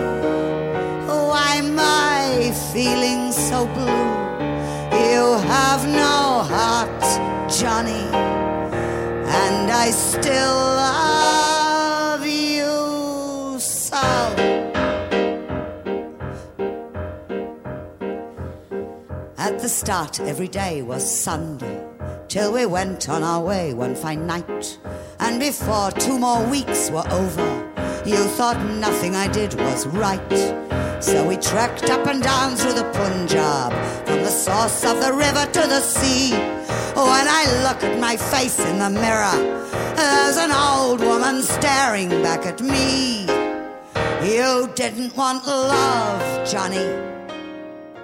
Why 1.09 1.57
am 1.57 1.77
I 1.79 2.53
feeling 2.73 3.33
so 3.33 3.67
blue? 3.75 4.07
You 5.03 5.23
have 5.55 5.83
no 5.87 6.47
heart, 6.55 7.03
Johnny, 7.51 8.07
and 9.43 9.67
I 9.85 9.91
still 9.91 10.54
start, 19.75 20.21
every 20.21 20.47
day 20.47 20.83
was 20.83 21.05
Sunday, 21.05 21.85
till 22.29 22.53
we 22.53 22.65
went 22.65 23.09
on 23.09 23.25
our 23.25 23.43
way 23.43 23.75
one 23.75 23.97
fine 23.97 24.25
night. 24.25 24.79
And 25.19 25.41
before 25.41 25.91
two 25.91 26.17
more 26.17 26.47
weeks 26.49 26.91
were 26.91 27.07
over, 27.11 27.49
you 28.07 28.17
thought 28.37 28.61
nothing 28.79 29.17
I 29.17 29.27
did 29.27 29.55
was 29.55 29.87
right. 29.89 31.03
So 31.03 31.27
we 31.27 31.37
trekked 31.37 31.91
up 31.91 32.07
and 32.07 32.23
down 32.23 32.55
through 32.55 32.75
the 32.75 32.89
Punjab, 32.93 33.73
from 34.07 34.23
the 34.23 34.31
source 34.31 34.85
of 34.85 35.01
the 35.01 35.13
river 35.13 35.45
to 35.45 35.69
the 35.69 35.81
sea. 35.81 36.31
When 36.31 37.27
I 37.41 37.45
look 37.67 37.83
at 37.83 37.99
my 37.99 38.17
face 38.17 38.61
in 38.61 38.79
the 38.79 38.91
mirror, 38.91 39.39
there's 39.97 40.37
an 40.37 40.53
old 40.53 41.01
woman 41.01 41.43
staring 41.43 42.11
back 42.23 42.47
at 42.47 42.61
me. 42.61 43.23
You 44.23 44.71
didn't 44.77 45.17
want 45.17 45.45
love, 45.47 46.49
Johnny. 46.49 47.14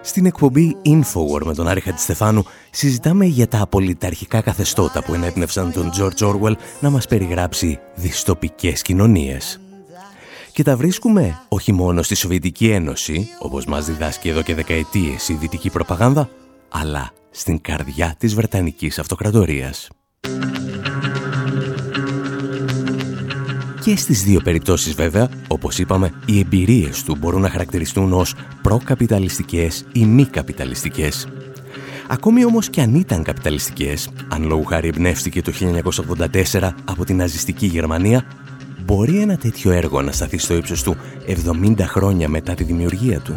Στην 0.02 0.26
εκπομπή 0.26 0.76
Infowar 0.84 1.44
με 1.44 1.54
τον 1.54 1.68
Άρη 1.68 1.80
Χατζηστεφάνου 1.80 2.44
συζητάμε 2.70 3.24
για 3.24 3.48
τα 3.48 3.60
απολυταρχικά 3.60 4.40
καθεστώτα 4.40 5.02
που 5.02 5.14
ενέπνευσαν 5.14 5.72
τον 5.72 5.90
George 5.98 6.28
Orwell 6.28 6.54
να 6.80 6.90
μας 6.90 7.06
περιγράψει 7.06 7.78
δυστοπικές 7.94 8.82
κοινωνίες. 8.82 9.60
Και 10.52 10.62
τα 10.62 10.76
βρίσκουμε 10.76 11.40
όχι 11.48 11.72
μόνο 11.72 12.02
στη 12.02 12.14
Σοβιετική 12.14 12.70
Ένωση, 12.70 13.28
όπως 13.38 13.64
μας 13.64 13.86
διδάσκει 13.86 14.28
εδώ 14.28 14.42
και 14.42 14.54
δεκαετίες 14.54 15.28
η 15.28 15.34
δυτική 15.34 15.70
προπαγάνδα, 15.70 16.28
αλλά 16.68 17.10
στην 17.30 17.60
καρδιά 17.60 18.14
της 18.18 18.34
Βρετανικής 18.34 18.98
Αυτοκρατορίας. 18.98 19.88
Και 23.80 23.96
στις 23.96 24.22
δύο 24.22 24.40
περιπτώσεις 24.40 24.94
βέβαια, 24.94 25.28
όπως 25.48 25.78
είπαμε, 25.78 26.12
οι 26.26 26.38
εμπειρίες 26.38 27.02
του 27.02 27.16
μπορούν 27.16 27.40
να 27.40 27.50
χαρακτηριστούν 27.50 28.12
ως 28.12 28.34
προκαπιταλιστικές 28.62 29.84
ή 29.92 30.04
μη 30.04 30.24
καπιταλιστικές. 30.24 31.28
Ακόμη 32.08 32.44
όμως 32.44 32.70
και 32.70 32.80
αν 32.80 32.94
ήταν 32.94 33.22
καπιταλιστικές, 33.22 34.10
αν 34.28 34.46
λόγου 34.46 34.64
χάρη 34.64 34.88
εμπνεύστηκε 34.88 35.42
το 35.42 35.52
1984 35.52 36.70
από 36.84 37.04
την 37.04 37.16
ναζιστική 37.16 37.66
Γερμανία, 37.66 38.24
μπορεί 38.84 39.20
ένα 39.20 39.36
τέτοιο 39.36 39.70
έργο 39.70 40.02
να 40.02 40.12
σταθεί 40.12 40.38
στο 40.38 40.54
ύψος 40.54 40.82
του 40.82 40.96
70 41.26 41.74
χρόνια 41.80 42.28
μετά 42.28 42.54
τη 42.54 42.64
δημιουργία 42.64 43.20
του. 43.20 43.34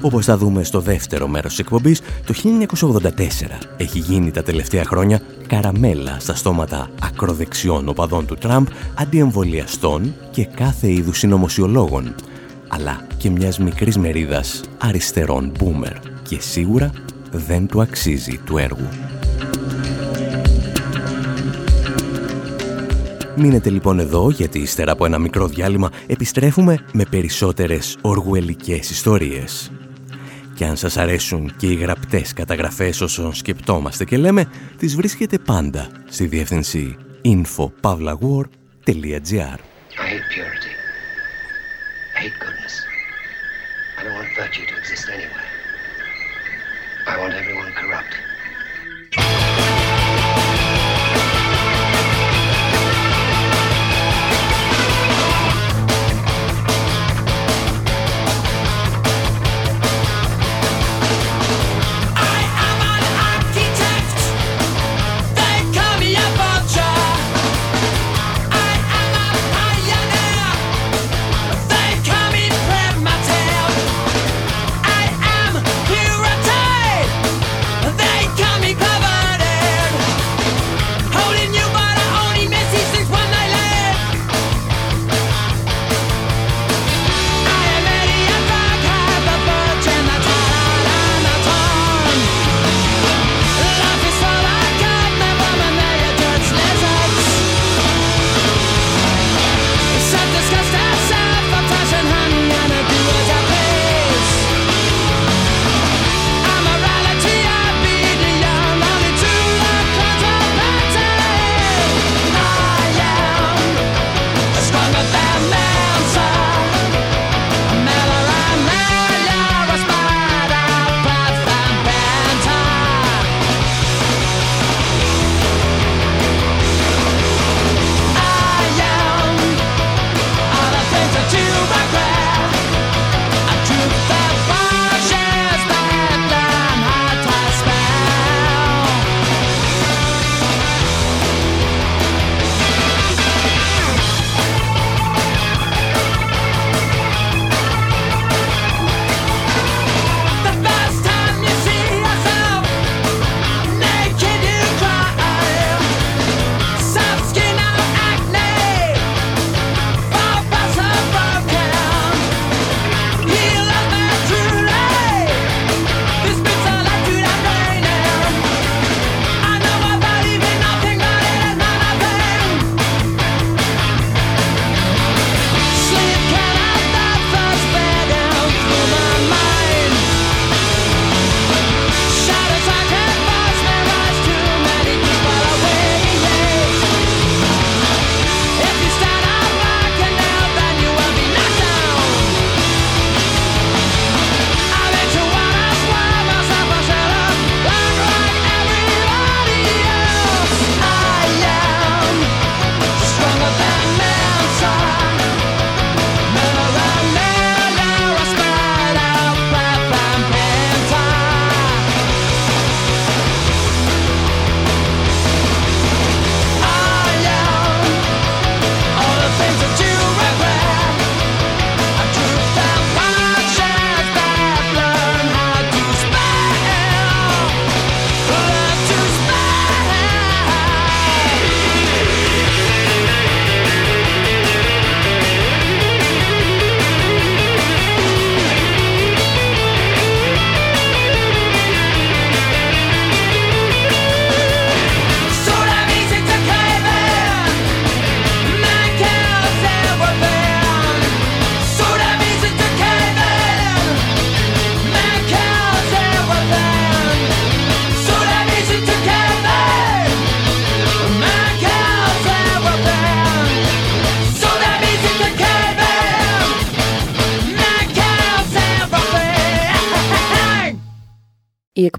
Όπως 0.00 0.24
θα 0.24 0.36
δούμε 0.36 0.64
στο 0.64 0.80
δεύτερο 0.80 1.28
μέρος 1.28 1.50
της 1.50 1.58
εκπομπής, 1.58 2.00
το 2.26 2.34
1984 2.34 3.58
έχει 3.76 3.98
γίνει 3.98 4.30
τα 4.30 4.42
τελευταία 4.42 4.84
χρόνια 4.84 5.20
καραμέλα 5.46 6.16
στα 6.18 6.34
στόματα 6.34 6.90
ακροδεξιών 7.02 7.88
οπαδών 7.88 8.26
του 8.26 8.34
Τραμπ, 8.34 8.66
αντιεμβολιαστών 8.94 10.14
και 10.30 10.44
κάθε 10.44 10.90
είδους 10.90 11.18
συνωμοσιολόγων, 11.18 12.14
αλλά 12.68 13.06
και 13.16 13.30
μιας 13.30 13.58
μικρής 13.58 13.98
μερίδας 13.98 14.60
αριστερών 14.78 15.52
boomer 15.58 15.96
και 16.22 16.40
σίγουρα 16.40 16.90
δεν 17.30 17.66
του 17.66 17.80
αξίζει 17.80 18.40
του 18.44 18.58
έργου. 18.58 18.88
Μείνετε 23.36 23.70
λοιπόν 23.70 23.98
εδώ 23.98 24.30
γιατί 24.30 24.58
ύστερα 24.58 24.92
από 24.92 25.04
ένα 25.04 25.18
μικρό 25.18 25.46
διάλειμμα 25.46 25.90
επιστρέφουμε 26.06 26.78
με 26.92 27.04
περισσότερες 27.10 27.96
οργουελικές 28.00 28.90
ιστορίες. 28.90 29.70
Και 30.58 30.64
αν 30.64 30.76
σας 30.76 30.96
αρέσουν 30.96 31.54
και 31.56 31.66
οι 31.66 31.74
γραπτές 31.74 32.32
καταγραφές 32.32 33.00
όσων 33.00 33.34
σκεπτόμαστε 33.34 34.04
και 34.04 34.16
λέμε, 34.16 34.50
τις 34.76 34.96
βρίσκετε 34.96 35.38
πάντα 35.38 35.90
στη 36.08 36.26
διεύθυνση 36.26 36.96
info.pavlawar.gr 37.24 39.58
I 47.06 47.16
want 47.20 47.32
everyone 47.40 47.70
corrupt. 47.80 48.12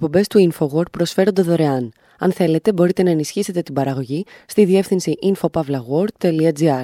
Εκπομπές 0.10 0.28
του 0.28 0.52
InfoWord 0.52 0.92
προσφέρονται 0.92 1.42
δωρεάν. 1.42 1.92
Αν 2.20 2.32
θέλετε, 2.32 2.74
μπορείτε 2.74 3.04
να 3.04 3.10
ενισχύσετε 3.10 3.62
την 3.62 3.74
παραγωγή 3.74 4.26
στη 4.46 4.66
διεύθυνση 4.66 5.14
infopavlagor.gr. 5.24 6.84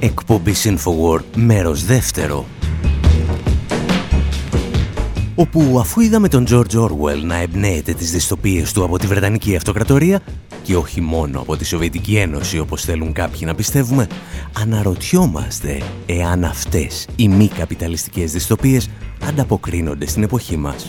Εκπομπή 0.00 0.52
InfoWord, 0.64 1.24
μέρος 1.36 1.84
δεύτερο. 1.84 2.46
όπου 5.34 5.78
αφού 5.78 6.00
είδαμε 6.00 6.28
τον 6.28 6.46
George 6.50 6.84
Orwell 6.84 7.22
να 7.22 7.36
εμπνέεται 7.36 7.92
τις 7.92 8.10
δυστοπίες 8.10 8.72
του 8.72 8.84
από 8.84 8.98
τη 8.98 9.06
Βρετανική 9.06 9.56
Αυτοκρατορία 9.56 10.20
και 10.64 10.76
όχι 10.76 11.00
μόνο 11.00 11.40
από 11.40 11.56
τη 11.56 11.64
Σοβιετική 11.64 12.16
Ένωση 12.16 12.58
όπως 12.58 12.84
θέλουν 12.84 13.12
κάποιοι 13.12 13.40
να 13.44 13.54
πιστεύουμε, 13.54 14.06
αναρωτιόμαστε 14.60 15.82
εάν 16.06 16.44
αυτές 16.44 17.06
οι 17.16 17.28
μη 17.28 17.48
καπιταλιστικές 17.48 18.32
δυστοπίες 18.32 18.88
ανταποκρίνονται 19.28 20.06
στην 20.06 20.22
εποχή 20.22 20.56
μας. 20.56 20.88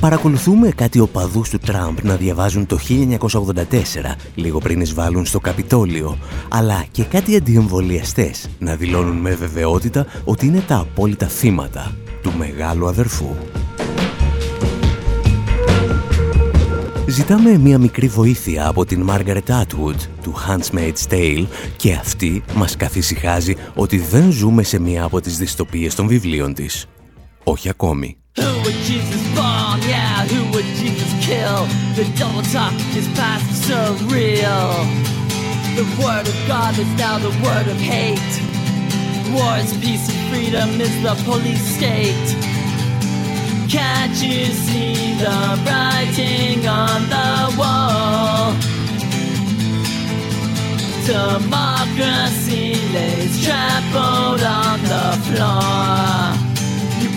Παρακολουθούμε 0.00 0.68
κάτι 0.68 1.00
οπαδούς 1.00 1.50
του 1.50 1.58
Τραμπ 1.58 1.98
να 2.02 2.16
διαβάζουν 2.16 2.66
το 2.66 2.78
1984, 2.78 4.16
λίγο 4.34 4.58
πριν 4.58 4.80
εισβάλλουν 4.80 5.26
στο 5.26 5.40
Καπιτόλιο, 5.40 6.18
αλλά 6.48 6.84
και 6.90 7.04
κάτι 7.04 7.36
αντιεμβολιαστές 7.36 8.48
να 8.58 8.74
δηλώνουν 8.74 9.16
με 9.16 9.34
βεβαιότητα 9.34 10.06
ότι 10.24 10.46
είναι 10.46 10.60
τα 10.60 10.76
απόλυτα 10.76 11.26
θύματα 11.26 11.96
του 12.22 12.32
μεγάλου 12.38 12.88
αδερφού. 12.88 13.36
Ζητάμε 17.10 17.58
μία 17.58 17.78
μικρή 17.78 18.06
βοήθεια 18.06 18.68
από 18.68 18.84
την 18.84 19.02
Μάργαρετ 19.02 19.50
Atwood 19.50 19.96
του 20.22 20.34
Handmade's 20.46 21.12
Tale 21.12 21.46
και 21.76 21.92
αυτή 21.92 22.42
μας 22.54 22.76
καθησυχάζει 22.76 23.56
ότι 23.74 23.98
δεν 23.98 24.30
ζούμε 24.30 24.62
σε 24.62 24.78
μία 24.80 25.04
από 25.04 25.20
τις 25.20 25.38
δυστοπίες 25.38 25.94
των 25.94 26.06
βιβλίων 26.06 26.54
της. 26.54 26.86
Όχι 27.44 27.68
ακόμη. 27.68 28.16
Can't 43.68 44.22
you 44.22 44.46
see 44.46 45.12
the 45.14 45.60
writing 45.66 46.66
on 46.66 47.02
the 47.14 47.54
wall? 47.58 48.54
Democracy 51.04 52.74
lays 52.94 53.44
trampled 53.44 54.42
on 54.42 54.80
the 54.82 55.08
floor 55.26 56.47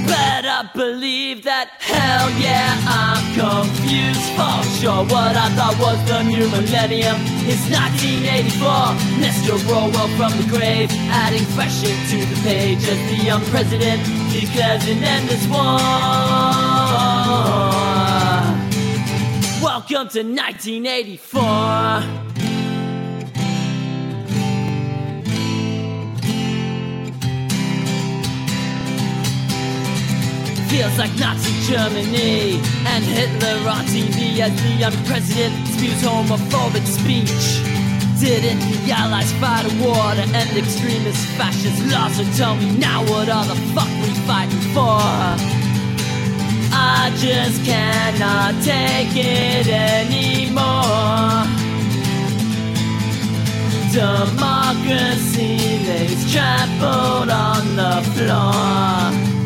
better 0.05 0.69
believe 0.73 1.43
that. 1.43 1.69
Hell 1.79 2.29
yeah 2.39 2.77
I'm 2.87 3.21
confused. 3.35 4.21
For 4.37 4.63
sure 4.79 5.03
what 5.05 5.35
I 5.35 5.49
thought 5.55 5.77
was 5.79 5.99
the 6.07 6.23
new 6.23 6.47
millennium 6.49 7.17
is 7.47 7.61
1984 7.69 8.95
Mr. 9.21 9.53
Orwell 9.69 10.07
from 10.17 10.31
the 10.39 10.45
grave 10.49 10.89
adding 11.09 11.45
fresh 11.55 11.83
into 11.83 12.25
the 12.25 12.35
page. 12.41 12.83
As 12.87 12.99
the 13.09 13.17
young 13.23 13.43
president 13.45 14.01
declares 14.31 14.87
an 14.87 15.03
endless 15.03 15.45
war. 15.47 15.79
Welcome 19.61 20.07
to 20.09 20.23
1984 20.23 22.40
feels 30.71 30.97
like 30.97 31.11
Nazi 31.19 31.51
Germany 31.69 32.55
and 32.87 33.03
Hitler 33.03 33.59
on 33.67 33.83
TV 33.91 34.39
as 34.39 34.55
the 34.63 34.69
young 34.79 34.95
president 35.03 35.67
spews 35.67 36.01
homophobic 36.01 36.85
speech. 36.87 37.59
Didn't 38.21 38.61
the 38.71 38.93
Allies 38.93 39.33
fight 39.33 39.65
a 39.67 39.73
war 39.83 40.15
to 40.15 40.23
end 40.39 40.57
extremist 40.57 41.27
fascist 41.35 41.83
laws? 41.91 42.15
So 42.15 42.23
tell 42.39 42.55
me 42.55 42.71
now 42.77 43.03
what 43.03 43.27
are 43.27 43.43
the 43.43 43.59
fuck 43.75 43.91
we 43.99 44.11
fighting 44.23 44.65
for? 44.71 45.03
I 46.71 47.11
just 47.17 47.65
cannot 47.65 48.53
take 48.63 49.11
it 49.11 49.67
anymore. 49.67 50.55
Democracy 53.91 55.57
lays 55.85 56.31
trampled 56.31 57.29
on 57.29 57.75
the 57.75 57.95
floor. 58.15 59.40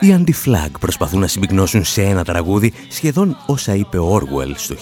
Οι 0.00 0.16
Anti-Flag 0.18 0.70
προσπαθούν 0.80 1.20
να 1.20 1.26
συμπυκνώσουν 1.26 1.84
σε 1.84 2.02
ένα 2.02 2.24
τραγούδι 2.24 2.72
σχεδόν 2.88 3.36
όσα 3.46 3.74
είπε 3.74 3.98
ο 3.98 4.20
Orwell 4.20 4.52
στο 4.54 4.74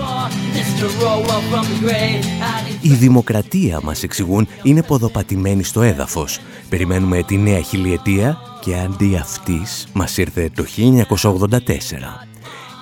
Η 2.81 2.93
δημοκρατία, 2.93 3.79
μας 3.83 4.03
εξηγούν, 4.03 4.47
είναι 4.63 4.83
ποδοπατημένη 4.83 5.63
στο 5.63 5.81
έδαφος. 5.81 6.39
Περιμένουμε 6.69 7.23
τη 7.23 7.37
νέα 7.37 7.61
χιλιετία 7.61 8.37
και 8.61 8.75
αντί 8.75 9.15
αυτής 9.15 9.87
μας 9.93 10.17
ήρθε 10.17 10.49
το 10.55 10.63
1984. 10.63 12.30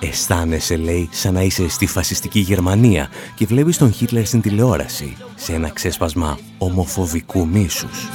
Αισθάνεσαι, 0.00 0.76
λέει, 0.76 1.08
σαν 1.12 1.34
να 1.34 1.42
είσαι 1.42 1.68
στη 1.68 1.86
φασιστική 1.86 2.38
Γερμανία 2.38 3.08
και 3.34 3.46
βλέπεις 3.46 3.76
τον 3.76 3.92
Χίτλερ 3.92 4.26
στην 4.26 4.40
τηλεόραση 4.40 5.16
σε 5.34 5.52
ένα 5.52 5.68
ξέσπασμα 5.68 6.38
ομοφοβικού 6.58 7.48
μίσους. 7.48 8.08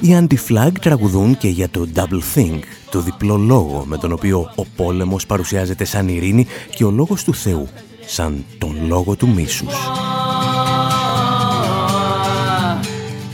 Οι 0.00 0.18
Anti-Flag 0.20 0.72
τραγουδούν 0.80 1.36
και 1.36 1.48
για 1.48 1.68
το 1.68 1.88
Double 1.94 2.22
Think, 2.34 2.60
το 2.90 3.00
διπλό 3.00 3.36
λόγο 3.36 3.84
με 3.86 3.98
τον 3.98 4.12
οποίο 4.12 4.52
ο 4.56 4.64
πόλεμος 4.76 5.26
παρουσιάζεται 5.26 5.84
σαν 5.84 6.08
ειρήνη 6.08 6.46
και 6.74 6.84
ο 6.84 6.90
λόγος 6.90 7.24
του 7.24 7.34
Θεού, 7.34 7.68
σαν 8.06 8.44
τον 8.58 8.76
λόγο 8.86 9.16
του 9.16 9.28
μίσους. 9.28 9.74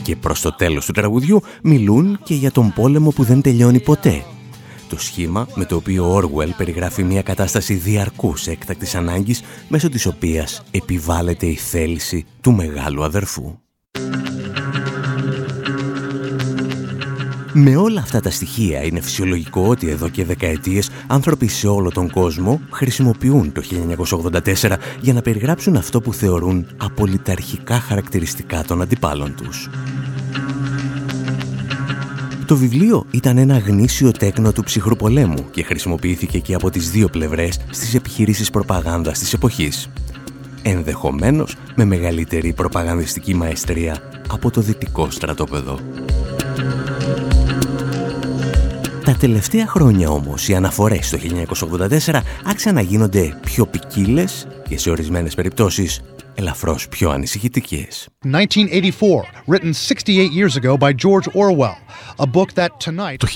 Και 0.09 0.17
προς 0.17 0.41
το 0.41 0.53
τέλος 0.53 0.87
του 0.87 0.93
τραγουδιού 0.93 1.43
μιλούν 1.63 2.19
και 2.23 2.35
για 2.35 2.51
τον 2.51 2.73
πόλεμο 2.73 3.11
που 3.11 3.25
δεν 3.25 3.43
τελειώνει 3.43 3.81
ποτέ. 3.81 4.25
Το 4.89 4.99
σχήμα 4.99 5.49
με 5.55 5.65
το 5.65 5.77
οποίο 5.77 6.13
ο 6.13 6.19
Orwell 6.19 6.51
περιγράφει 6.57 7.03
μια 7.03 7.23
κατάσταση 7.23 7.75
διαρκούς 7.75 8.47
έκτακτης 8.47 8.95
ανάγκης 8.95 9.43
μέσω 9.69 9.89
της 9.89 10.07
οποίας 10.07 10.63
επιβάλλεται 10.71 11.47
η 11.47 11.55
θέληση 11.55 12.27
του 12.41 12.53
μεγάλου 12.53 13.05
αδερφού. 13.05 13.59
Με 17.61 17.77
όλα 17.77 18.01
αυτά 18.01 18.21
τα 18.21 18.31
στοιχεία 18.31 18.83
είναι 18.83 19.01
φυσιολογικό 19.01 19.67
ότι 19.69 19.89
εδώ 19.89 20.09
και 20.09 20.25
δεκαετίες 20.25 20.91
άνθρωποι 21.07 21.49
σε 21.49 21.69
όλο 21.69 21.91
τον 21.91 22.11
κόσμο 22.11 22.61
χρησιμοποιούν 22.71 23.53
το 23.53 23.63
1984 24.23 24.77
για 25.01 25.13
να 25.13 25.23
περιγράψουν 25.23 25.77
αυτό 25.77 26.01
που 26.01 26.13
θεωρούν 26.13 26.67
απολυταρχικά 26.77 27.81
χαρακτηριστικά 27.81 28.65
των 28.65 28.83
αντιπάλων 28.83 29.35
τους. 29.35 29.71
Το 32.47 32.57
βιβλίο 32.57 33.07
ήταν 33.11 33.39
ένα 33.39 33.59
γνήσιο 33.59 34.13
τέκνο 34.13 34.53
του 34.53 34.63
ψυχρού 34.63 34.97
πολέμου 34.97 35.51
και 35.51 35.63
χρησιμοποιήθηκε 35.63 36.39
και 36.39 36.55
από 36.55 36.71
τις 36.71 36.91
δύο 36.91 37.09
πλευρές 37.09 37.59
στις 37.71 37.95
επιχειρήσεις 37.95 38.51
προπαγάνδας 38.51 39.19
της 39.19 39.33
εποχής. 39.33 39.89
Ενδεχομένως 40.63 41.57
με 41.75 41.85
μεγαλύτερη 41.85 42.53
προπαγανδιστική 42.53 43.35
μαεστρία 43.35 44.03
από 44.29 44.51
το 44.51 44.61
δυτικό 44.61 45.11
στρατόπεδο. 45.11 45.79
Τα 49.09 49.17
τελευταία 49.17 49.67
χρόνια 49.67 50.11
όμως 50.11 50.49
οι 50.49 50.55
αναφορές 50.55 51.07
στο 51.07 51.19
1984 52.09 52.21
άρχισαν 52.45 52.75
να 52.75 52.81
γίνονται 52.81 53.39
πιο 53.41 53.67
ποικίλες 53.67 54.47
και 54.69 54.79
σε 54.79 54.91
ορισμένες 54.91 55.35
περιπτώσεις 55.35 56.01
ελαφρώς 56.35 56.89
πιο 56.89 57.11
ανησυχητικές. 57.11 58.09
1984, 58.25 59.25
written 59.47 59.73
68 59.73 60.31
years 60.39 60.57
ago 60.57 60.77
by 60.77 60.93
George 60.93 61.29
Orwell. 61.35 61.79
A 62.17 62.27
book 62.27 62.49
that 62.55 62.69
tonight... 62.85 63.17
Το 63.17 63.29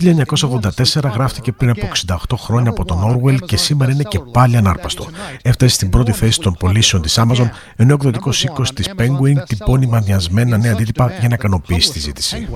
1984 1.02 1.10
γράφτηκε 1.14 1.52
πριν 1.52 1.70
από 1.70 1.88
68 2.06 2.36
χρόνια 2.36 2.70
από 2.70 2.84
τον 2.84 2.98
Orwell 3.02 3.38
και 3.44 3.56
σήμερα 3.56 3.92
είναι 3.92 4.02
και 4.02 4.18
πάλι 4.32 4.56
ανάρπαστο. 4.56 5.06
Έφτασε 5.42 5.74
στην 5.74 5.90
πρώτη 5.90 6.12
θέση 6.12 6.40
των 6.40 6.54
πωλήσεων 6.58 7.02
της 7.02 7.18
Amazon, 7.18 7.48
ενώ 7.76 7.92
ο 7.92 7.94
εκδοτικός 7.94 8.44
οίκος 8.44 8.72
της 8.72 8.90
Penguin 8.96 9.44
τυπώνει 9.46 9.86
μανιασμένα 9.86 10.56
νέα 10.56 10.72
αντίτυπα 10.72 11.12
για 11.20 11.28
να 11.28 11.34
ικανοποιήσει 11.34 11.92
τη 11.92 11.98
ζήτηση. 11.98 12.48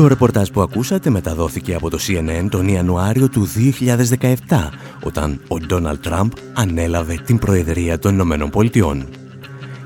Το 0.00 0.06
ρεπορτάζ 0.06 0.48
που 0.48 0.60
ακούσατε 0.60 1.10
μεταδόθηκε 1.10 1.74
από 1.74 1.90
το 1.90 1.98
CNN 2.06 2.46
τον 2.50 2.68
Ιανουάριο 2.68 3.28
του 3.28 3.48
2017, 4.48 4.68
όταν 5.02 5.40
ο 5.48 5.58
Ντόναλτ 5.58 6.02
Τραμπ 6.02 6.30
ανέλαβε 6.52 7.14
την 7.24 7.38
Προεδρία 7.38 7.98
των 7.98 8.12
Ηνωμένων 8.12 8.50
Πολιτειών. 8.50 9.06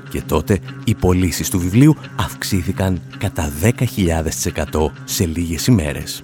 Και 0.09 0.21
τότε 0.21 0.59
οι 0.83 0.95
πωλήσεις 0.95 1.49
του 1.49 1.59
βιβλίου 1.59 1.95
αυξήθηκαν 2.15 3.01
κατά 3.17 3.51
10.000% 3.61 4.91
σε 5.03 5.25
λίγες 5.25 5.67
ημέρες. 5.67 6.23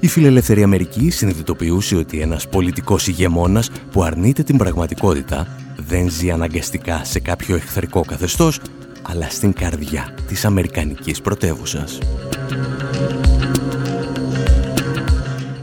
Η 0.00 0.08
φιλελεύθερη 0.08 0.62
Αμερική 0.62 1.10
συνειδητοποιούσε 1.10 1.96
ότι 1.96 2.20
ένας 2.20 2.48
πολιτικός 2.48 3.06
ηγεμόνας 3.06 3.70
που 3.90 4.02
αρνείται 4.02 4.42
την 4.42 4.56
πραγματικότητα 4.56 5.46
δεν 5.76 6.10
ζει 6.10 6.30
αναγκαστικά 6.30 7.04
σε 7.04 7.20
κάποιο 7.20 7.56
εχθρικό 7.56 8.00
καθεστώς, 8.00 8.60
αλλά 9.02 9.28
στην 9.30 9.52
καρδιά 9.52 10.14
της 10.26 10.44
Αμερικανικής 10.44 11.20
πρωτεύουσας. 11.20 11.98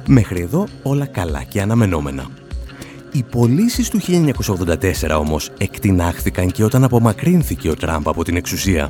Μέχρι 0.08 0.42
εδώ 0.42 0.68
όλα 0.84 1.06
καλά 1.06 1.44
και 1.44 1.62
αναμενόμενα. 1.62 2.30
Οι 3.12 3.24
πωλήσει 3.24 3.92
του 3.92 4.00
1984 5.08 5.20
όμως 5.20 5.50
εκτινάχθηκαν 5.58 6.52
και 6.52 6.64
όταν 6.64 6.84
απομακρύνθηκε 6.84 7.70
ο 7.70 7.76
Τραμπ 7.76 8.10
από 8.10 8.24
την 8.24 8.36
εξουσία. 8.36 8.90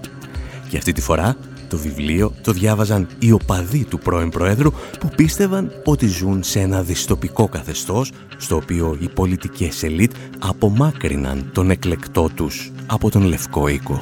Και 0.69 0.77
αυτή 0.77 0.91
τη 0.91 1.01
φορά 1.01 1.35
το 1.69 1.77
βιβλίο 1.77 2.33
το 2.41 2.51
διάβαζαν 2.51 3.07
οι 3.19 3.31
οπαδοί 3.31 3.85
του 3.85 3.99
πρώην 3.99 4.29
Προέδρου 4.29 4.71
που 4.71 5.09
πίστευαν 5.15 5.71
ότι 5.85 6.07
ζουν 6.07 6.43
σε 6.43 6.59
ένα 6.59 6.81
διστοπικό 6.81 7.47
καθεστώς 7.47 8.11
στο 8.37 8.55
οποίο 8.55 8.97
οι 8.99 9.09
πολιτικές 9.09 9.83
ελίτ 9.83 10.11
απομάκρυναν 10.39 11.49
τον 11.53 11.71
εκλεκτό 11.71 12.29
τους 12.35 12.71
από 12.85 13.09
τον 13.09 13.23
Λευκό 13.23 13.67
Οίκο. 13.67 14.01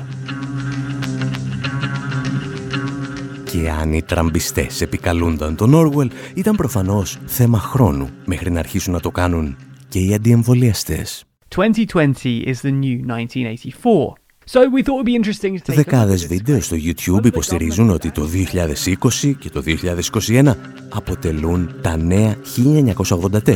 Και 3.55 3.69
αν 3.69 3.93
οι 3.93 4.01
τραμπιστές 4.01 4.81
επικαλούνταν 4.81 5.55
τον 5.55 5.73
Όργουελ 5.73 6.11
ήταν 6.33 6.55
προφανώς 6.55 7.17
θέμα 7.25 7.59
χρόνου 7.59 8.09
μέχρι 8.25 8.51
να 8.51 8.59
αρχίσουν 8.59 8.93
να 8.93 8.99
το 8.99 9.11
κάνουν 9.11 9.57
και 9.89 9.99
οι 9.99 10.13
αντιεμβολιαστές. 10.13 11.23
2020 11.55 11.63
is 12.23 12.55
the 12.61 12.71
new 12.81 13.05
1984. 14.51 15.57
Δεκάδες 15.65 16.27
βίντεο 16.27 16.61
στο 16.61 16.75
YouTube 16.79 17.25
υποστηρίζουν 17.25 17.89
ότι 17.89 18.11
το 18.11 18.27
2020 19.23 19.33
και 19.39 19.49
το 19.49 19.63
2021 20.27 20.53
αποτελούν 20.89 21.75
τα 21.81 21.97
νέα 21.97 22.35
1984 22.55 23.49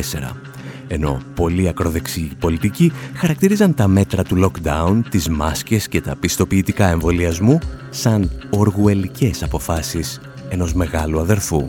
ενώ 0.92 1.20
πολλοί 1.34 1.68
ακροδεξιοί 1.68 2.30
πολιτικοί 2.38 2.92
χαρακτηρίζαν 3.14 3.74
τα 3.74 3.88
μέτρα 3.88 4.22
του 4.22 4.36
lockdown, 4.44 5.00
τις 5.10 5.28
μάσκες 5.28 5.88
και 5.88 6.00
τα 6.00 6.16
πιστοποιητικά 6.16 6.88
εμβολιασμού 6.88 7.58
σαν 7.90 8.30
οργουελικές 8.50 9.42
αποφάσεις 9.42 10.20
ενός 10.48 10.74
μεγάλου 10.74 11.20
αδερφού. 11.20 11.68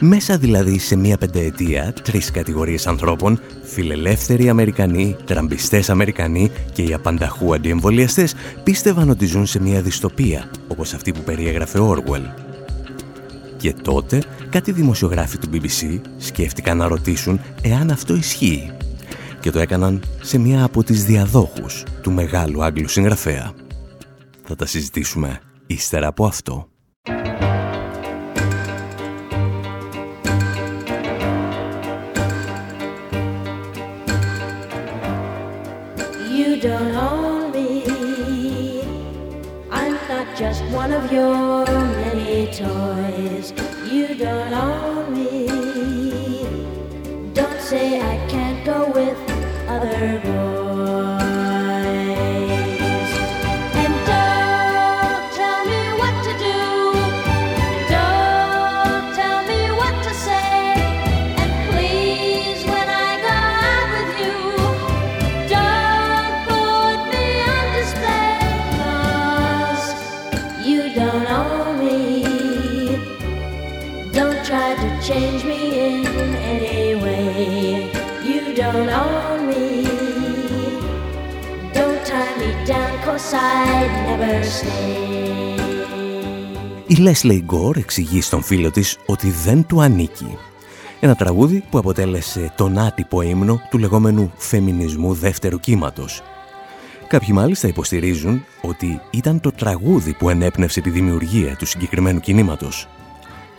Μέσα 0.00 0.38
δηλαδή 0.38 0.78
σε 0.78 0.96
μία 0.96 1.16
πενταετία, 1.16 1.92
τρεις 2.02 2.30
κατηγορίες 2.30 2.86
ανθρώπων, 2.86 3.40
φιλελεύθεροι 3.62 4.48
Αμερικανοί, 4.48 5.16
τραμπιστές 5.24 5.90
Αμερικανοί 5.90 6.50
και 6.72 6.82
οι 6.82 6.92
απανταχού 6.92 7.54
αντιεμβολιαστές 7.54 8.34
πίστευαν 8.62 9.10
ότι 9.10 9.26
ζουν 9.26 9.46
σε 9.46 9.60
μία 9.60 9.80
δυστοπία, 9.82 10.50
όπως 10.68 10.94
αυτή 10.94 11.12
που 11.12 11.20
περιέγραφε 11.20 11.78
ο 11.78 11.86
Όργουελ. 11.86 12.22
Και 13.66 13.72
τότε 13.72 14.22
κάτι 14.50 14.72
δημοσιογράφοι 14.72 15.38
του 15.38 15.48
BBC 15.52 16.00
σκέφτηκαν 16.18 16.76
να 16.76 16.88
ρωτήσουν 16.88 17.40
εάν 17.62 17.90
αυτό 17.90 18.14
ισχύει 18.14 18.70
και 19.40 19.50
το 19.50 19.58
έκαναν 19.58 20.02
σε 20.20 20.38
μία 20.38 20.64
από 20.64 20.84
τις 20.84 21.04
διαδόχους 21.04 21.84
του 22.02 22.12
μεγάλου 22.12 22.64
Άγγλου 22.64 22.88
συγγραφέα. 22.88 23.52
Θα 24.44 24.56
τα 24.56 24.66
συζητήσουμε 24.66 25.40
ύστερα 25.66 26.06
από 26.06 26.26
αυτό. 26.26 26.68
don't 36.62 36.96
own 37.08 37.52
me. 37.52 37.70
I'm 39.78 39.94
not 40.08 40.26
just 40.42 40.62
one 40.82 40.92
of 40.98 41.04
your 41.12 41.66
many 41.66 41.95
toys. 42.52 43.52
You 43.90 44.14
don't 44.14 44.52
own 44.52 45.14
me. 45.14 45.46
Don't 47.32 47.60
say 47.60 48.00
I 48.00 48.16
can't 48.28 48.64
go 48.64 48.90
with 48.90 49.18
other 49.68 50.20
boys. 50.24 50.45
Η 86.86 86.96
Leslie 86.98 87.42
Gore 87.46 87.76
εξηγεί 87.76 88.20
στον 88.20 88.42
φίλο 88.42 88.70
της 88.70 88.98
ότι 89.06 89.30
δεν 89.30 89.66
του 89.66 89.80
ανήκει. 89.80 90.36
Ένα 91.00 91.14
τραγούδι 91.14 91.62
που 91.70 91.78
αποτέλεσε 91.78 92.52
τον 92.56 92.78
άτυπο 92.78 93.22
ύμνο 93.22 93.60
του 93.70 93.78
λεγόμενου 93.78 94.32
φεμινισμού 94.36 95.14
δεύτερου 95.14 95.60
κύματος. 95.60 96.22
Κάποιοι 97.08 97.28
μάλιστα 97.32 97.68
υποστηρίζουν 97.68 98.44
ότι 98.62 99.00
ήταν 99.10 99.40
το 99.40 99.52
τραγούδι 99.52 100.12
που 100.12 100.28
ενέπνευσε 100.28 100.80
τη 100.80 100.90
δημιουργία 100.90 101.56
του 101.56 101.66
συγκεκριμένου 101.66 102.20
κινήματος. 102.20 102.88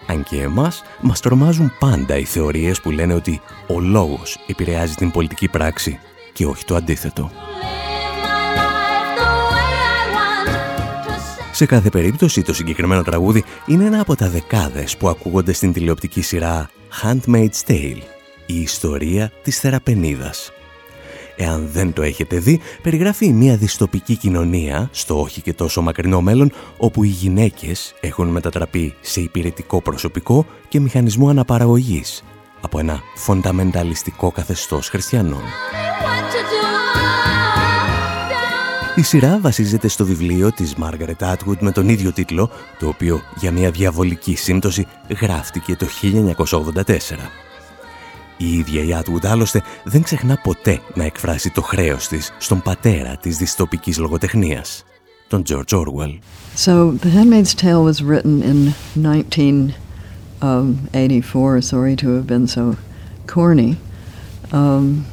Αν 0.07 0.23
και 0.23 0.41
εμάς, 0.41 0.83
μας 1.01 1.19
τρομάζουν 1.19 1.71
πάντα 1.79 2.17
οι 2.17 2.23
θεωρίες 2.23 2.81
που 2.81 2.91
λένε 2.91 3.13
ότι 3.13 3.41
ο 3.67 3.79
λόγος 3.79 4.37
επηρεάζει 4.47 4.93
την 4.93 5.11
πολιτική 5.11 5.47
πράξη 5.47 5.99
και 6.33 6.45
όχι 6.45 6.65
το 6.65 6.75
αντίθετο. 6.75 7.31
Σε 11.57 11.65
κάθε 11.65 11.89
περίπτωση 11.89 12.41
το 12.41 12.53
συγκεκριμένο 12.53 13.03
τραγούδι 13.03 13.43
είναι 13.65 13.85
ένα 13.85 14.01
από 14.01 14.15
τα 14.15 14.29
δεκάδες 14.29 14.97
που 14.97 15.09
ακούγονται 15.09 15.53
στην 15.53 15.73
τηλεοπτική 15.73 16.21
σειρά 16.21 16.69
Handmaid's 17.03 17.67
Tale, 17.67 18.01
η 18.45 18.59
ιστορία 18.61 19.31
της 19.43 19.59
θεραπενίδας. 19.59 20.51
Εάν 21.35 21.69
δεν 21.71 21.93
το 21.93 22.01
έχετε 22.01 22.39
δει, 22.39 22.59
περιγράφει 22.81 23.33
μια 23.33 23.55
διστοπική 23.57 24.15
κοινωνία 24.15 24.89
στο 24.91 25.21
όχι 25.21 25.41
και 25.41 25.53
τόσο 25.53 25.81
μακρινό 25.81 26.21
μέλλον, 26.21 26.51
όπου 26.77 27.03
οι 27.03 27.07
γυναίκες 27.07 27.93
έχουν 28.01 28.27
μετατραπεί 28.27 28.95
σε 29.01 29.21
υπηρετικό 29.21 29.81
προσωπικό 29.81 30.45
και 30.67 30.79
μηχανισμό 30.79 31.29
αναπαραγωγής 31.29 32.23
από 32.61 32.79
ένα 32.79 33.01
φονταμενταλιστικό 33.15 34.31
καθεστώς 34.31 34.89
χριστιανών. 34.89 35.41
Η 38.97 39.01
σειρά 39.01 39.39
βασίζεται 39.39 39.87
στο 39.87 40.05
βιβλίο 40.05 40.51
της 40.51 40.75
Μάργαρετ 40.75 41.23
Άτγουτ 41.23 41.61
με 41.61 41.71
τον 41.71 41.89
ίδιο 41.89 42.11
τίτλο, 42.11 42.49
το 42.79 42.87
οποίο 42.87 43.21
για 43.35 43.51
μια 43.51 43.71
διαβολική 43.71 44.35
σύμπτωση 44.35 44.87
γράφτηκε 45.21 45.75
το 45.75 45.85
1984. 46.01 46.83
Η 48.37 48.57
ίδια 48.57 48.83
η 48.83 48.93
Άτγουτ 48.93 49.25
άλλωστε 49.25 49.61
δεν 49.83 50.03
ξεχνά 50.03 50.39
ποτέ 50.43 50.81
να 50.93 51.03
εκφράσει 51.03 51.49
το 51.49 51.61
χρέος 51.61 52.07
της 52.07 52.33
στον 52.37 52.61
πατέρα 52.61 53.17
της 53.17 53.37
διστοπικής 53.37 53.97
λογοτεχνίας, 53.97 54.85
τον 55.27 55.43
George 55.49 55.77
Orwell. 55.77 56.19
So, 56.65 56.91
The 57.03 57.09
Handmaid's 57.09 57.53
Tale 57.53 57.83
was 57.83 58.01
written 58.01 58.41
in 58.41 58.73
1984, 58.93 61.61
sorry 61.61 61.95
to 61.95 62.09
have 62.15 62.27
been 62.27 62.47
so 62.47 62.75
corny. 63.33 63.77
Um, 64.51 65.05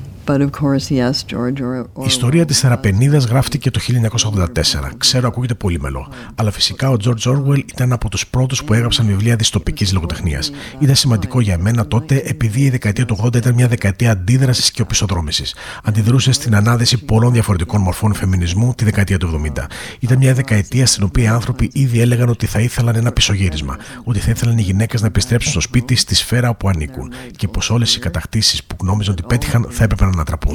η 2.02 2.06
ιστορία 2.06 2.44
της 2.44 2.60
Θεραπενίδας 2.60 3.24
γράφτηκε 3.24 3.70
το 3.70 3.80
1984. 3.80 4.90
Ξέρω, 4.98 5.26
ακούγεται 5.28 5.54
πολύ 5.54 5.80
μελό. 5.80 6.08
Αλλά 6.34 6.50
φυσικά 6.50 6.90
ο 6.90 6.96
George 7.04 7.32
Orwell 7.32 7.58
ήταν 7.58 7.92
από 7.92 8.08
τους 8.08 8.26
πρώτους 8.26 8.64
που 8.64 8.74
έγραψαν 8.74 9.06
βιβλία 9.06 9.36
διστοπικής 9.36 9.92
λογοτεχνίας. 9.92 10.50
Ήταν 10.78 10.94
σημαντικό 10.94 11.40
για 11.40 11.58
μένα 11.58 11.86
τότε 11.86 12.22
επειδή 12.24 12.60
η 12.60 12.70
δεκαετία 12.70 13.04
του 13.04 13.18
80 13.24 13.36
ήταν 13.36 13.54
μια 13.54 13.68
δεκαετία 13.68 14.10
αντίδρασης 14.10 14.70
και 14.70 14.82
οπισθοδρόμησης. 14.82 15.54
Αντιδρούσε 15.84 16.32
στην 16.32 16.54
ανάδεση 16.54 17.04
πολλών 17.04 17.32
διαφορετικών 17.32 17.80
μορφών 17.80 18.14
φεμινισμού 18.14 18.74
τη 18.74 18.84
δεκαετία 18.84 19.18
του 19.18 19.42
70. 19.56 19.66
Ήταν 20.00 20.18
μια 20.18 20.34
δεκαετία 20.34 20.86
στην 20.86 21.04
οποία 21.04 21.24
οι 21.24 21.26
άνθρωποι 21.26 21.70
ήδη 21.72 22.00
έλεγαν 22.00 22.28
ότι 22.28 22.46
θα 22.46 22.60
ήθελαν 22.60 22.96
ένα 22.96 23.12
πισωγύρισμα. 23.12 23.76
Ότι 24.04 24.18
θα 24.18 24.30
ήθελαν 24.30 24.58
οι 24.58 24.62
γυναίκες 24.62 25.00
να 25.00 25.06
επιστρέψουν 25.06 25.50
στο 25.50 25.60
σπίτι, 25.60 25.94
στη 25.94 26.14
σφαίρα 26.14 26.48
όπου 26.48 26.68
ανήκουν. 26.68 27.12
Και 27.36 27.48
πως 27.48 27.70
όλες 27.70 27.96
οι 27.96 27.98
κατακτήσεις 27.98 28.64
που 28.64 28.76
γνώμιζαν 28.80 29.12
ότι 29.12 29.22
πέτυχαν 29.22 29.66
θα 29.70 29.84
έπρεπε 29.84 30.04
να 30.04 30.13
ανατραπούν. 30.14 30.54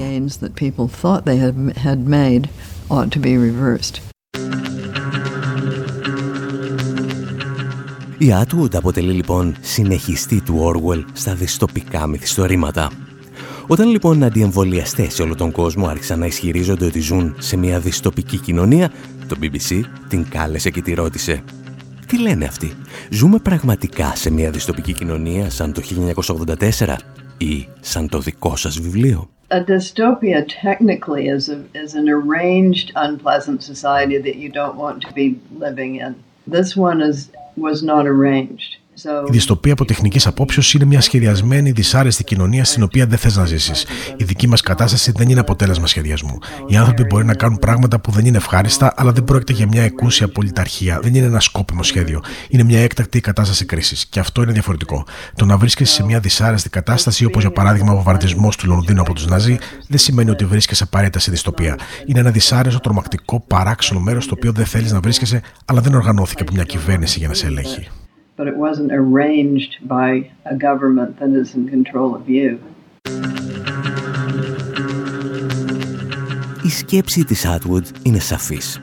Η 8.18 8.34
Άτουντ 8.34 8.76
αποτελεί 8.76 9.12
λοιπόν 9.12 9.56
συνεχιστή 9.62 10.42
του 10.42 10.60
Orwell 10.62 11.04
στα 11.14 11.36
δυστοπικά 11.36 12.08
μυθιστορήματα. 12.08 12.92
Όταν 13.68 13.90
λοιπόν 13.90 14.24
αντιεμβολιαστές 14.24 15.14
σε 15.14 15.22
όλο 15.22 15.36
τον 15.36 15.52
κόσμο 15.52 15.88
άρχισαν 15.88 16.20
να 16.20 16.26
ισχυρίζονται 16.26 16.86
ότι 16.86 17.00
ζουν 17.00 17.36
σε 17.38 17.58
μια 17.58 17.80
δυστοπική 17.80 18.38
κοινωνία, 18.38 18.92
το 19.28 19.36
BBC 19.42 19.82
την 20.08 20.30
κάλεσε 20.30 20.70
και 20.70 20.82
τη 20.82 20.94
ρώτησε 20.94 21.44
«Τι 22.08 22.20
λένε 22.20 22.46
αυτοί, 22.46 22.74
ζούμε 23.10 23.40
πραγματικά 23.40 24.16
σε 24.16 24.30
μια 24.32 24.52
δυστοπική 24.52 24.94
κοινωνία 24.94 25.50
σαν 25.50 25.74
το 25.74 25.82
1984 26.78 26.96
ή 27.38 27.68
σαν 27.80 28.10
το 28.10 28.20
δικό 28.20 28.56
σας 28.56 28.80
βιβλίο» 28.80 29.30
A 29.52 29.62
dystopia 29.62 30.46
technically 30.48 31.28
is, 31.28 31.50
a, 31.50 31.66
is 31.74 31.96
an 31.96 32.08
arranged 32.08 32.92
unpleasant 32.96 33.64
society 33.64 34.18
that 34.20 34.36
you 34.36 34.50
don't 34.50 34.76
want 34.76 35.02
to 35.04 35.14
be 35.14 35.40
living 35.52 35.96
in. 35.96 36.24
This 36.46 36.76
one 36.76 37.02
is, 37.02 37.32
was 37.56 37.82
not 37.82 38.06
arranged. 38.06 38.78
Η 39.06 39.32
δυστοπία 39.32 39.74
από 39.74 39.86
τεχνικής 39.86 40.28
απόψεως 40.28 40.74
είναι 40.74 40.86
μια 40.86 41.02
σχεδιασμένη, 41.02 41.72
δυσάρεστη 41.72 42.24
κοινωνία 42.24 42.64
στην 42.64 42.84
οποία 42.84 43.06
δεν 43.06 43.18
θες 43.18 43.36
να 43.36 43.46
ζήσεις. 43.46 43.86
Η 44.18 44.24
δική 44.24 44.48
μας 44.48 44.62
κατάσταση 44.62 45.12
δεν 45.12 45.30
είναι 45.30 45.40
αποτέλεσμα 45.40 45.88
σχεδιασμού. 45.88 46.38
Οι 46.68 46.76
άνθρωποι 46.76 47.04
μπορεί 47.04 47.26
να 47.26 47.34
κάνουν 47.34 47.58
πράγματα 47.58 48.00
που 48.00 48.12
δεν 48.12 48.26
είναι 48.26 48.38
ευχάριστα, 48.38 48.94
αλλά 48.96 49.12
δεν 49.12 49.24
πρόκειται 49.24 49.54
για 49.54 49.68
μια 49.68 49.84
εκούσια 49.84 50.28
πολιταρχία. 50.28 51.00
Δεν 51.02 51.16
είναι 51.16 51.26
ένα 51.26 51.40
σκόπιμο 51.40 51.84
σχέδιο. 51.84 52.24
Είναι 52.50 52.64
μια 52.64 52.80
έκτακτη 52.80 53.22
κατάσταση 53.22 53.66
κρίσης. 53.66 54.06
Και 54.06 54.20
αυτό 54.20 54.42
είναι 54.42 54.52
διαφορετικό. 54.52 55.06
Το 55.36 55.46
να 55.46 55.58
βρίσκεσαι 55.58 55.94
σε 55.94 56.04
μια 56.04 56.20
δυσάρεστη 56.20 56.70
κατάσταση, 56.70 57.26
όπως 57.26 57.42
για 57.42 57.52
παράδειγμα 57.52 57.92
ο 57.92 57.96
βομβαρδισμός 57.96 58.56
του 58.56 58.68
Λονδίνου 58.68 59.02
από 59.02 59.14
τους 59.14 59.28
Ναζί, 59.28 59.58
δεν 59.88 59.98
σημαίνει 59.98 60.30
ότι 60.30 60.46
βρίσκεσαι 60.46 60.84
απαραίτητα 60.84 61.20
σε 61.20 61.32
δυστοπία. 61.32 61.78
Είναι 62.06 62.20
ένα 62.20 62.32
δυσάρεστο, 62.32 62.80
τρομακτικό, 62.80 63.40
παράξενο 63.40 64.00
μέρος 64.00 64.24
στο 64.24 64.34
οποίο 64.38 64.52
δεν 64.52 64.66
θέλεις 64.66 64.92
να 64.92 65.00
βρίσκεσαι, 65.00 65.42
αλλά 65.66 65.82
δεν 65.82 65.96
οργανώθηκε 65.96 66.42
από 66.42 66.52
μια 66.54 66.64
κυβέρνηση 66.64 67.20
για 67.20 67.28
να 67.28 67.34
σε 67.34 67.46
ελέγχει 67.46 67.88
but 68.40 68.48
it 68.48 68.58
wasn't 68.68 68.92
arranged 69.02 69.74
by 69.98 70.10
a 70.54 70.56
government 70.68 71.12
that 71.20 71.32
is 71.42 71.50
in 71.58 71.64
control 71.76 72.10
of 72.16 72.24
you. 72.28 72.58
Η 76.64 76.70
σκέψη 76.70 77.24
της 77.24 77.46
Atwood 77.48 77.84
είναι 78.04 78.20
σαφής. 78.20 78.82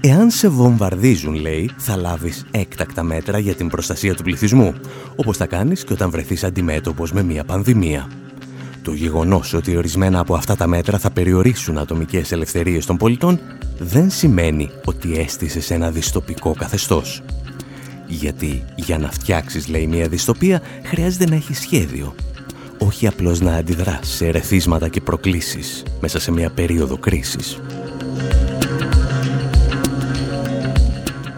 Εάν 0.00 0.30
σε 0.30 0.48
βομβαρδίζουν, 0.48 1.34
λέει, 1.34 1.70
θα 1.76 1.96
λάβεις 1.96 2.46
έκτακτα 2.50 3.02
μέτρα 3.02 3.38
για 3.38 3.54
την 3.54 3.68
προστασία 3.68 4.14
του 4.14 4.22
πληθυσμού, 4.22 4.74
όπως 5.16 5.36
θα 5.36 5.46
κάνεις 5.46 5.84
και 5.84 5.92
όταν 5.92 6.10
βρεθείς 6.10 6.44
αντιμέτωπος 6.44 7.12
με 7.12 7.22
μια 7.22 7.44
πανδημία. 7.44 8.08
Το 8.82 8.92
γεγονός 8.92 9.54
ότι 9.54 9.76
ορισμένα 9.76 10.18
από 10.18 10.34
αυτά 10.34 10.56
τα 10.56 10.66
μέτρα 10.66 10.98
θα 10.98 11.10
περιορίσουν 11.10 11.78
ατομικές 11.78 12.32
ελευθερίες 12.32 12.86
των 12.86 12.96
πολιτών 12.96 13.40
δεν 13.78 14.10
σημαίνει 14.10 14.70
ότι 14.84 15.18
έστησε 15.18 15.74
ένα 15.74 15.90
δυστοπικό 15.90 16.54
καθεστώς. 16.58 17.22
Γιατί 18.06 18.64
για 18.74 18.98
να 18.98 19.10
φτιάξεις, 19.10 19.68
λέει, 19.68 19.86
μια 19.86 20.08
δυστοπία 20.08 20.62
χρειάζεται 20.82 21.26
να 21.26 21.34
έχεις 21.34 21.60
σχέδιο. 21.60 22.14
Όχι 22.78 23.06
απλώς 23.06 23.40
να 23.40 23.54
αντιδράς 23.54 24.08
σε 24.08 24.26
ερεθίσματα 24.26 24.88
και 24.88 25.00
προκλήσεις 25.00 25.82
μέσα 26.00 26.20
σε 26.20 26.32
μια 26.32 26.50
περίοδο 26.50 26.96
κρίσης. 26.96 27.60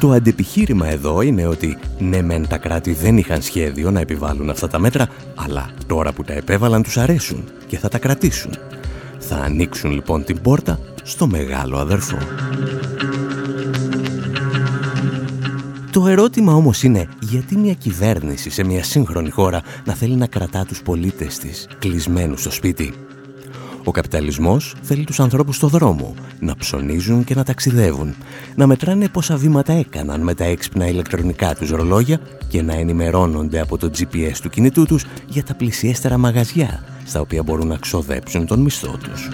Το 0.00 0.10
αντεπιχείρημα 0.10 0.86
εδώ 0.86 1.20
είναι 1.20 1.46
ότι 1.46 1.78
ναι 1.98 2.22
μεν 2.22 2.48
τα 2.48 2.58
κράτη 2.58 2.92
δεν 2.92 3.16
είχαν 3.16 3.42
σχέδιο 3.42 3.90
να 3.90 4.00
επιβάλλουν 4.00 4.50
αυτά 4.50 4.68
τα 4.68 4.78
μέτρα, 4.78 5.08
αλλά 5.34 5.70
τώρα 5.86 6.12
που 6.12 6.24
τα 6.24 6.32
επέβαλαν 6.32 6.82
τους 6.82 6.96
αρέσουν 6.96 7.44
και 7.66 7.78
θα 7.78 7.88
τα 7.88 7.98
κρατήσουν. 7.98 8.52
Θα 9.18 9.36
ανοίξουν 9.36 9.90
λοιπόν 9.90 10.24
την 10.24 10.40
πόρτα 10.40 10.78
στο 11.02 11.26
μεγάλο 11.26 11.76
αδερφό. 11.78 12.18
Το 15.98 16.06
ερώτημα 16.06 16.52
όμως 16.54 16.82
είναι 16.82 17.08
γιατί 17.20 17.56
μια 17.56 17.74
κυβέρνηση 17.74 18.50
σε 18.50 18.64
μια 18.64 18.84
σύγχρονη 18.84 19.30
χώρα 19.30 19.62
να 19.84 19.94
θέλει 19.94 20.14
να 20.14 20.26
κρατά 20.26 20.64
τους 20.64 20.82
πολίτες 20.82 21.38
της 21.38 21.68
κλεισμένους 21.78 22.40
στο 22.40 22.50
σπίτι; 22.50 22.92
Ο 23.84 23.90
καπιταλισμός 23.90 24.74
θέλει 24.82 25.04
τους 25.04 25.20
ανθρώπους 25.20 25.56
στο 25.56 25.68
δρόμο, 25.68 26.14
να 26.40 26.56
ψωνίζουν 26.56 27.24
και 27.24 27.34
να 27.34 27.44
ταξιδεύουν, 27.44 28.14
να 28.54 28.66
μετράνε 28.66 29.08
πόσα 29.08 29.36
βήματα 29.36 29.72
έκαναν 29.72 30.20
με 30.20 30.34
τα 30.34 30.44
έξυπνα 30.44 30.88
ηλεκτρονικά 30.88 31.54
τους 31.54 31.70
ρολόγια 31.70 32.20
και 32.48 32.62
να 32.62 32.74
ενημερώνονται 32.74 33.60
από 33.60 33.78
το 33.78 33.90
GPS 33.98 34.36
του 34.42 34.50
κινητού 34.50 34.86
τους 34.86 35.04
για 35.26 35.44
τα 35.44 35.54
πλησιέστερα 35.54 36.18
μαγαζιά, 36.18 36.84
στα 37.04 37.20
οποία 37.20 37.42
μπορούν 37.42 37.66
να 37.66 37.76
ξοδέψουν 37.76 38.46
τον 38.46 38.60
μισθό 38.60 38.98
τους. 39.02 39.28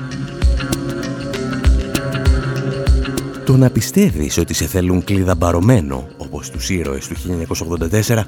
Το 3.45 3.57
να 3.57 3.71
πιστεύεις 3.71 4.39
ότι 4.39 4.55
σε 4.55 4.67
θέλουν 4.67 5.05
κλειδαμπαρωμένο, 5.05 6.07
όπως 6.17 6.51
τους 6.51 6.71
ήρωες 6.71 7.09
του 7.09 7.15
1984, 7.15 8.23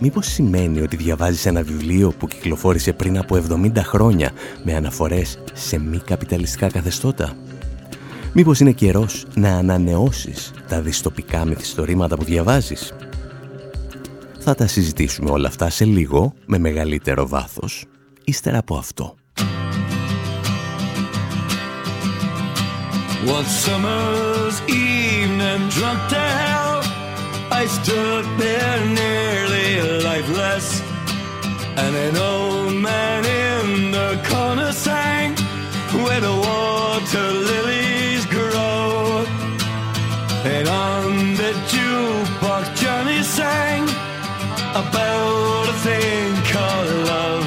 μήπως 0.00 0.26
σημαίνει 0.26 0.80
ότι 0.80 0.96
διαβάζεις 0.96 1.46
ένα 1.46 1.62
βιβλίο 1.62 2.12
που 2.18 2.26
κυκλοφόρησε 2.26 2.92
πριν 2.92 3.18
από 3.18 3.36
70 3.36 3.72
χρόνια 3.76 4.30
με 4.64 4.74
αναφορές 4.74 5.38
σε 5.52 5.78
μη 5.78 5.98
καπιταλιστικά 5.98 6.70
καθεστώτα; 6.70 7.32
Μήπως 8.32 8.60
είναι 8.60 8.72
καιρός 8.72 9.26
να 9.34 9.56
ανανεώσεις 9.56 10.52
τα 10.68 10.80
δυστοπικά 10.80 11.44
μυθιστορήματα 11.44 12.16
που 12.16 12.24
διαβάζεις; 12.24 12.92
Θα 14.38 14.54
τα 14.54 14.66
συζητήσουμε 14.66 15.30
όλα 15.30 15.48
αυτά 15.48 15.70
σε 15.70 15.84
λίγο, 15.84 16.32
με 16.46 16.58
μεγαλύτερο 16.58 17.28
βάθος, 17.28 17.84
ύστερα 18.24 18.58
από 18.58 18.76
αυτό. 18.76 19.14
One 23.24 24.31
summer's 24.52 24.74
evening, 24.74 25.68
drunk 25.68 26.08
to 26.10 26.18
hell, 26.18 26.82
I 27.50 27.66
stood 27.66 28.24
there 28.38 28.84
nearly 28.86 30.02
lifeless, 30.02 30.80
and 31.76 31.96
an 31.96 32.16
old 32.16 32.74
man 32.74 33.24
in 33.24 33.90
the 33.92 34.20
corner 34.28 34.72
sang, 34.72 35.36
"Where 36.04 36.20
the 36.20 36.34
water 36.34 37.30
lilies 37.50 38.26
grow." 38.26 39.24
And 40.44 40.68
on 40.68 41.34
the 41.34 41.52
jukebox, 41.70 42.64
Johnny 42.80 43.22
sang 43.22 43.88
about 44.74 45.68
a 45.68 45.76
thing 45.86 46.26
called 46.52 46.90
love, 47.12 47.46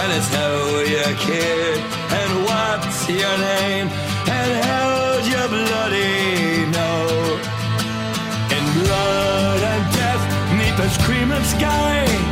and 0.00 0.12
it's 0.12 0.28
how 0.34 0.80
you 0.92 1.06
kid, 1.26 1.80
and 2.18 2.30
what's 2.46 3.08
your 3.08 3.36
name? 3.38 3.88
There's 10.86 10.98
cream 10.98 11.32
and 11.32 11.44
sky. 11.44 12.25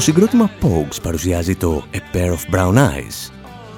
Το 0.00 0.06
συγκρότημα 0.06 0.50
Pogues 0.62 1.02
παρουσιάζει 1.02 1.56
το 1.56 1.84
A 1.92 2.16
Pair 2.16 2.28
of 2.28 2.54
Brown 2.54 2.74
Eyes 2.74 3.32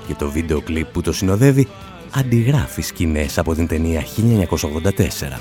και 0.07 0.15
το 0.15 0.31
βίντεο 0.31 0.61
κλιπ 0.61 0.87
που 0.87 1.01
το 1.01 1.13
συνοδεύει 1.13 1.69
αντιγράφει 2.15 2.83
σκηνές 2.83 3.39
από 3.39 3.55
την 3.55 3.67
ταινία 3.67 4.03
1984. 4.03 5.39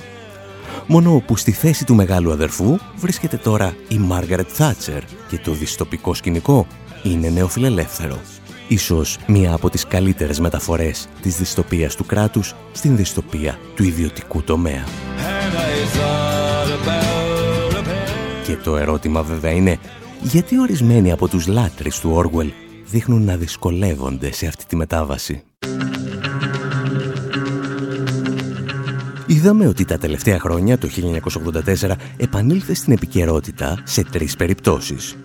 Μόνο 0.88 1.24
που 1.28 1.38
στη 1.38 1.52
θέση 1.52 1.86
του 1.86 1.96
μεγάλου 1.96 2.32
αδερφού 2.32 2.78
βρίσκεται 2.96 3.38
τώρα 3.38 3.76
η 3.88 3.98
Μάργαρετ 3.98 4.48
Θάτσερ 4.52 5.04
και 5.28 5.38
το 5.38 5.52
δυστοπικό 5.52 6.14
σκηνικό 6.14 6.68
είναι 7.04 7.30
νεοφιλελεύθερο. 7.30 8.20
Ίσως 8.68 9.18
μία 9.28 9.54
από 9.54 9.70
τις 9.70 9.88
καλύτερες 9.88 10.40
μεταφορές 10.40 11.10
της 11.22 11.38
δυστοπίας 11.38 11.96
του 11.96 12.06
κράτους 12.06 12.56
στην 12.72 12.96
δυστοπία 12.96 13.60
του 13.76 13.84
ιδιωτικού 13.84 14.44
τομέα. 14.44 14.84
Και 18.46 18.56
το 18.56 18.78
ερώτημα 18.78 19.24
βέβαια 19.24 19.52
είναι 19.52 19.80
γιατί 20.22 20.60
ορισμένοι 20.60 21.12
από 21.12 21.28
τους 21.28 21.48
λάτρεις 21.48 22.00
του 22.00 22.10
Όργουελ 22.14 22.52
δείχνουν 22.86 23.24
να 23.24 23.36
δυσκολεύονται 23.36 24.34
σε 24.34 24.48
αυτή 24.48 24.66
τη 24.66 24.76
μετάβαση; 24.76 25.44
Είδαμε 29.26 29.68
ότι 29.68 29.86
τα 29.86 29.98
τελευταία 29.98 30.40
χρόνια, 30.40 30.78
το 30.78 30.88
1984, 30.88 31.92
επανήλθε 32.18 32.74
στην 32.74 32.94
επικαιρότητα 32.94 33.82
σε 33.84 34.04
τρεις 34.04 34.36
περιπτώσεις. 34.36 35.16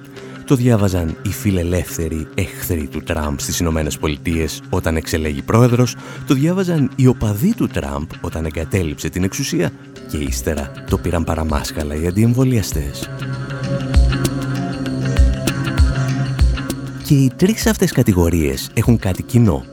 Το 0.44 0.54
διάβαζαν 0.54 1.16
οι 1.22 1.28
φιλελεύθεροι 1.28 2.26
εχθροί 2.34 2.86
του 2.86 3.02
Τραμπ 3.02 3.38
στις 3.38 3.58
Ηνωμένες 3.58 3.98
Πολιτείες 3.98 4.62
όταν 4.70 4.96
εξελέγει 4.96 5.42
πρόεδρος, 5.42 5.96
το 6.26 6.34
διάβαζαν 6.34 6.90
οι 6.96 7.06
οπαδοί 7.06 7.54
του 7.54 7.66
Τραμπ 7.66 8.08
όταν 8.20 8.44
εγκατέλειψε 8.44 9.08
την 9.08 9.24
εξουσία 9.24 9.70
και 10.10 10.16
ύστερα 10.16 10.70
το 10.88 10.98
πήραν 10.98 11.24
παραμάσκαλα 11.24 11.94
οι 11.94 12.06
αντιεμβολιαστές. 12.06 13.08
Και 17.06 17.14
οι 17.14 17.32
τρεις 17.36 17.66
αυτές 17.66 17.92
κατηγορίες 17.92 18.70
έχουν 18.74 18.98
κάτι 18.98 19.22
κοινό. 19.22 19.64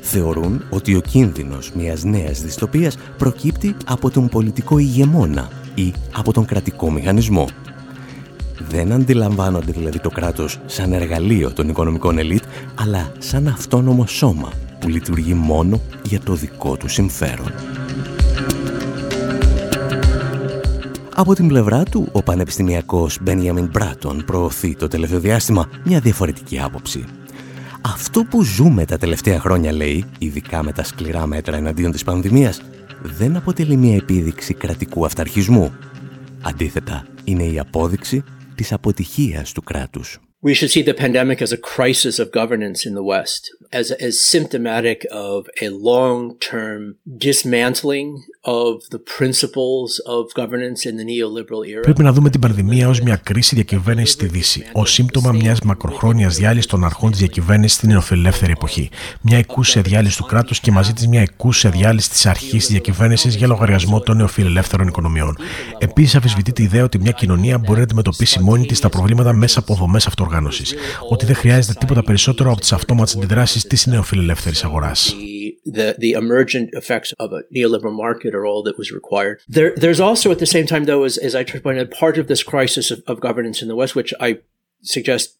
Θεωρούν 0.00 0.64
ότι 0.70 0.94
ο 0.94 1.00
κίνδυνος 1.00 1.72
μιας 1.72 2.04
νέας 2.04 2.42
δυστοπίας 2.42 2.96
προκύπτει 3.18 3.76
από 3.86 4.10
τον 4.10 4.28
πολιτικό 4.28 4.78
ηγεμόνα 4.78 5.50
ή 5.74 5.92
από 6.12 6.32
τον 6.32 6.44
κρατικό 6.44 6.90
μηχανισμό. 6.90 7.48
Δεν 8.68 8.92
αντιλαμβάνονται 8.92 9.72
δηλαδή 9.72 9.98
το 9.98 10.08
κράτος 10.08 10.60
σαν 10.66 10.92
εργαλείο 10.92 11.52
των 11.52 11.68
οικονομικών 11.68 12.18
ελίτ, 12.18 12.42
αλλά 12.74 13.12
σαν 13.18 13.46
αυτόνομο 13.48 14.06
σώμα 14.06 14.52
που 14.80 14.88
λειτουργεί 14.88 15.34
μόνο 15.34 15.80
για 16.02 16.20
το 16.20 16.34
δικό 16.34 16.76
του 16.76 16.88
συμφέρον. 16.88 17.52
Από 21.14 21.34
την 21.34 21.48
πλευρά 21.48 21.82
του, 21.82 22.08
ο 22.12 22.22
πανεπιστημιακός 22.22 23.18
Μπένιαμιν 23.22 23.68
Μπράτον 23.72 24.24
προωθεί 24.24 24.76
το 24.76 24.88
τελευταίο 24.88 25.20
διάστημα 25.20 25.68
μια 25.84 26.00
διαφορετική 26.00 26.60
άποψη. 26.60 27.04
Αυτό 27.84 28.24
που 28.30 28.42
ζούμε 28.42 28.84
τα 28.84 28.98
τελευταία 28.98 29.40
χρόνια, 29.40 29.72
λέει, 29.72 30.04
ειδικά 30.18 30.62
με 30.62 30.72
τα 30.72 30.84
σκληρά 30.84 31.26
μέτρα 31.26 31.56
εναντίον 31.56 31.92
της 31.92 32.04
πανδημίας, 32.04 32.62
δεν 33.02 33.36
αποτελεί 33.36 33.76
μια 33.76 33.96
επίδειξη 33.96 34.54
κρατικού 34.54 35.04
αυταρχισμού. 35.04 35.72
Αντίθετα, 36.42 37.06
είναι 37.24 37.44
η 37.44 37.58
απόδειξη 37.58 38.24
της 38.54 38.72
αποτυχίας 38.72 39.52
του 39.52 39.62
κράτους. 39.62 40.20
We 40.44 40.54
should 40.54 40.72
see 40.72 40.82
the 40.82 40.94
pandemic 40.94 41.40
as 41.40 41.52
a 41.52 41.56
crisis 41.56 42.18
of 42.18 42.32
governance 42.32 42.84
in 42.84 42.94
the 42.94 43.04
West, 43.04 43.42
as, 43.70 43.92
as 43.92 44.14
symptomatic 44.34 45.06
of 45.12 45.46
a 45.60 45.68
long-term 45.68 46.96
dismantling 47.26 48.08
of 48.44 48.88
the 48.90 48.98
principles 49.18 50.00
of 50.16 50.22
governance 50.34 50.84
in 50.84 50.96
the 50.96 51.04
neoliberal 51.04 51.62
era. 51.64 51.80
Πρέπει 51.82 52.02
να 52.02 52.12
δούμε 52.12 52.30
την 52.30 52.40
πανδημία 52.40 52.88
ως 52.88 53.00
μια 53.00 53.16
κρίση 53.16 53.54
διακυβέρνησης 53.54 54.12
στη 54.12 54.26
Δύση, 54.26 54.64
ως 54.72 54.92
σύμπτωμα 54.92 55.32
μιας 55.32 55.60
μακροχρόνιας 55.60 56.36
διάλυσης 56.36 56.66
των 56.66 56.84
αρχών 56.84 57.10
της 57.10 57.18
διακυβέρνησης 57.18 57.76
στην 57.76 57.88
νεοφιλελεύθερη 57.88 58.52
εποχή. 58.52 58.90
Μια 59.20 59.38
εκούσια 59.38 59.82
διάλυση 59.82 60.16
του 60.16 60.24
κράτους 60.24 60.60
και 60.60 60.70
μαζί 60.70 60.92
της 60.92 61.06
μια 61.06 61.20
εκούσια 61.20 61.70
διάλυση 61.70 62.10
της 62.10 62.26
αρχής 62.26 62.50
της 62.50 62.68
διακυβέρνησης 62.68 63.34
για 63.34 63.46
λογαριασμό 63.46 64.00
των 64.00 64.16
νεοφιλελεύθερων 64.16 64.86
οικονομιών. 64.86 65.36
Επίσης, 65.78 66.14
αφισβητεί 66.14 66.52
τη 66.52 66.62
ιδέα 66.62 66.84
ότι 66.84 66.98
μια 66.98 67.12
κοινωνία 67.12 67.58
μπορεί 67.58 67.78
να 67.78 67.84
αντιμετωπίσει 67.84 68.40
μόνη 68.40 68.66
της 68.66 68.80
τα 68.80 68.88
προβλήματα 68.88 69.32
μέσα 69.32 69.58
από 69.58 69.74
δομές 69.74 70.06
αυτοργάνωσης. 70.06 70.74
Ότι 71.08 71.26
δεν 71.26 71.34
χρειάζεται 71.34 71.74
τίποτα 71.78 72.02
περισσότερο 72.02 72.50
από 72.50 72.60
τις 72.60 72.72
αυτόματες 72.72 73.16
αντιδράσεις 73.16 73.66
της 73.66 73.86
νεοφιλελεύθερης 73.86 74.64
αγοράς. 74.64 75.14
The, 75.78 75.94
the 76.04 76.12
emergent 76.22 76.68
effects 76.80 77.10
of 77.24 77.28
a 77.38 77.40
neoliberal 77.56 77.96
market 78.06 78.31
are 78.37 78.45
all 78.45 78.63
that 78.63 78.77
was 78.77 78.91
required. 78.91 79.35
There, 79.47 79.73
there's 79.75 79.99
also 79.99 80.31
at 80.31 80.39
the 80.39 80.51
same 80.55 80.65
time, 80.65 80.85
though, 80.85 81.03
as, 81.03 81.17
as 81.17 81.33
I 81.35 81.43
tried 81.43 81.59
to 81.59 81.61
point 81.61 81.79
out, 81.79 81.89
part 81.91 82.17
of 82.17 82.27
this 82.27 82.43
crisis 82.43 82.85
of, 82.91 82.99
of 83.11 83.19
governance 83.19 83.61
in 83.63 83.67
the 83.67 83.75
West, 83.75 83.95
which 83.95 84.13
I 84.19 84.29
suggest 84.81 85.37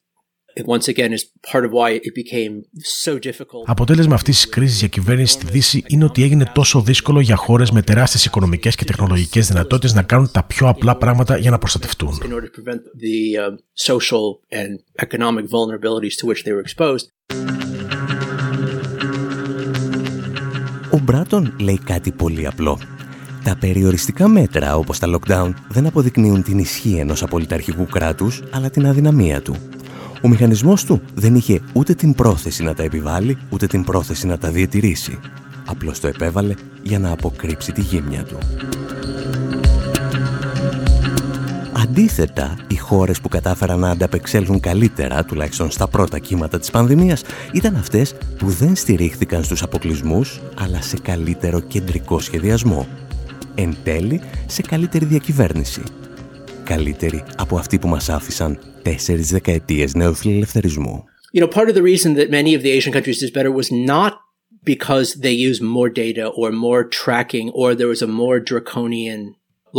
once 0.65 0.87
again 0.87 1.13
is 1.13 1.23
part 1.51 1.63
of 1.65 1.71
why 1.71 1.89
it 2.07 2.13
became 2.15 2.53
so 3.05 3.19
difficult. 3.19 3.63
Αποτέλεσμα 3.65 4.15
αυτής 4.15 4.35
της 4.35 4.49
κρίσης 4.49 4.79
διακυβέρνηση 4.79 5.33
στη 5.33 5.45
Δύση 5.51 5.83
είναι 5.87 6.05
ότι 6.05 6.23
έγινε 6.23 6.51
τόσο 6.53 6.81
δύσκολο 6.81 7.19
για 7.19 7.35
χώρες 7.35 7.71
με 7.71 7.81
τεράστιες 7.81 8.25
οικονομικές 8.25 8.75
και 8.75 8.85
τεχνολογικές 8.85 9.47
δυνατότητες 9.47 9.93
να 9.93 10.03
κάνουν 10.03 10.31
τα 10.31 10.43
πιο 10.43 10.67
απλά 10.67 10.95
πράγματα 10.95 11.37
για 11.37 11.51
να 11.51 11.57
προστατευτούν. 11.57 12.19
In 12.23 12.33
order 12.33 12.47
to 12.47 12.61
prevent 12.61 12.81
the 12.81 13.37
uh, 13.37 13.57
social 13.89 14.39
and 14.51 14.79
economic 15.05 15.45
vulnerabilities 15.45 16.15
to 16.19 16.25
which 16.25 16.43
they 16.43 16.51
were 16.51 16.65
exposed. 16.67 17.05
Ο 20.92 20.98
Μπράτον 20.98 21.54
λέει 21.60 21.78
κάτι 21.84 22.12
πολύ 22.12 22.46
απλό. 22.46 22.78
Τα 23.44 23.56
περιοριστικά 23.60 24.28
μέτρα 24.28 24.76
όπως 24.76 24.98
τα 24.98 25.08
lockdown 25.16 25.52
δεν 25.68 25.86
αποδεικνύουν 25.86 26.42
την 26.42 26.58
ισχύ 26.58 26.96
ενός 26.98 27.22
απολυταρχικού 27.22 27.86
κράτους, 27.86 28.42
αλλά 28.50 28.70
την 28.70 28.86
αδυναμία 28.86 29.42
του. 29.42 29.56
Ο 30.22 30.28
μηχανισμός 30.28 30.84
του 30.84 31.00
δεν 31.14 31.34
είχε 31.34 31.60
ούτε 31.72 31.94
την 31.94 32.14
πρόθεση 32.14 32.62
να 32.62 32.74
τα 32.74 32.82
επιβάλλει, 32.82 33.38
ούτε 33.50 33.66
την 33.66 33.84
πρόθεση 33.84 34.26
να 34.26 34.38
τα 34.38 34.50
διατηρήσει. 34.50 35.18
Απλώς 35.66 36.00
το 36.00 36.06
επέβαλε 36.06 36.54
για 36.82 36.98
να 36.98 37.10
αποκρύψει 37.10 37.72
τη 37.72 37.80
γύμνια 37.80 38.24
του. 38.24 38.38
Αντίθετα, 41.92 42.58
οι 42.68 42.76
χώρες 42.76 43.20
που 43.20 43.28
κατάφεραν 43.28 43.78
να 43.78 43.90
ανταπεξέλθουν 43.90 44.60
καλύτερα, 44.60 45.24
τουλάχιστον 45.24 45.70
στα 45.70 45.88
πρώτα 45.88 46.18
κύματα 46.18 46.58
της 46.58 46.70
πανδημίας, 46.70 47.22
ήταν 47.52 47.76
αυτές 47.76 48.14
που 48.38 48.48
δεν 48.48 48.76
στηρίχθηκαν 48.76 49.44
στους 49.44 49.62
αποκλεισμούς, 49.62 50.40
αλλά 50.58 50.82
σε 50.82 50.96
καλύτερο 51.02 51.60
κεντρικό 51.60 52.20
σχεδιασμό. 52.20 52.86
Εν 53.54 53.76
τέλει, 53.84 54.20
σε 54.46 54.62
καλύτερη 54.62 55.04
διακυβέρνηση. 55.04 55.82
Καλύτερη 56.64 57.24
από 57.36 57.56
αυτή 57.56 57.78
που 57.78 57.88
μας 57.88 58.08
άφησαν 58.08 58.58
τέσσερις 58.82 59.28
δεκαετίες 59.28 59.94
νεοφιλελευθερισμού. 59.94 61.04
You 61.34 61.40
know, 61.40 61.48
part 61.58 61.68
of 61.68 61.74
the 61.74 61.82
reason 61.92 62.14
that 62.14 62.30
many 62.30 62.54
of 62.56 62.62
the 62.62 62.72
Asian 62.78 62.92
countries 62.92 63.18
did 63.20 63.32
better 63.32 63.52
was 63.60 63.68
not 63.70 64.12
because 64.72 65.08
they 65.24 65.36
used 65.48 65.62
more 65.78 65.90
data 66.04 66.24
or 66.40 66.48
more 66.66 66.82
tracking 67.02 67.46
or 67.60 67.68
there 67.74 67.90
was 67.94 68.02
a 68.02 68.10
more 68.22 68.38
draconian 68.50 69.20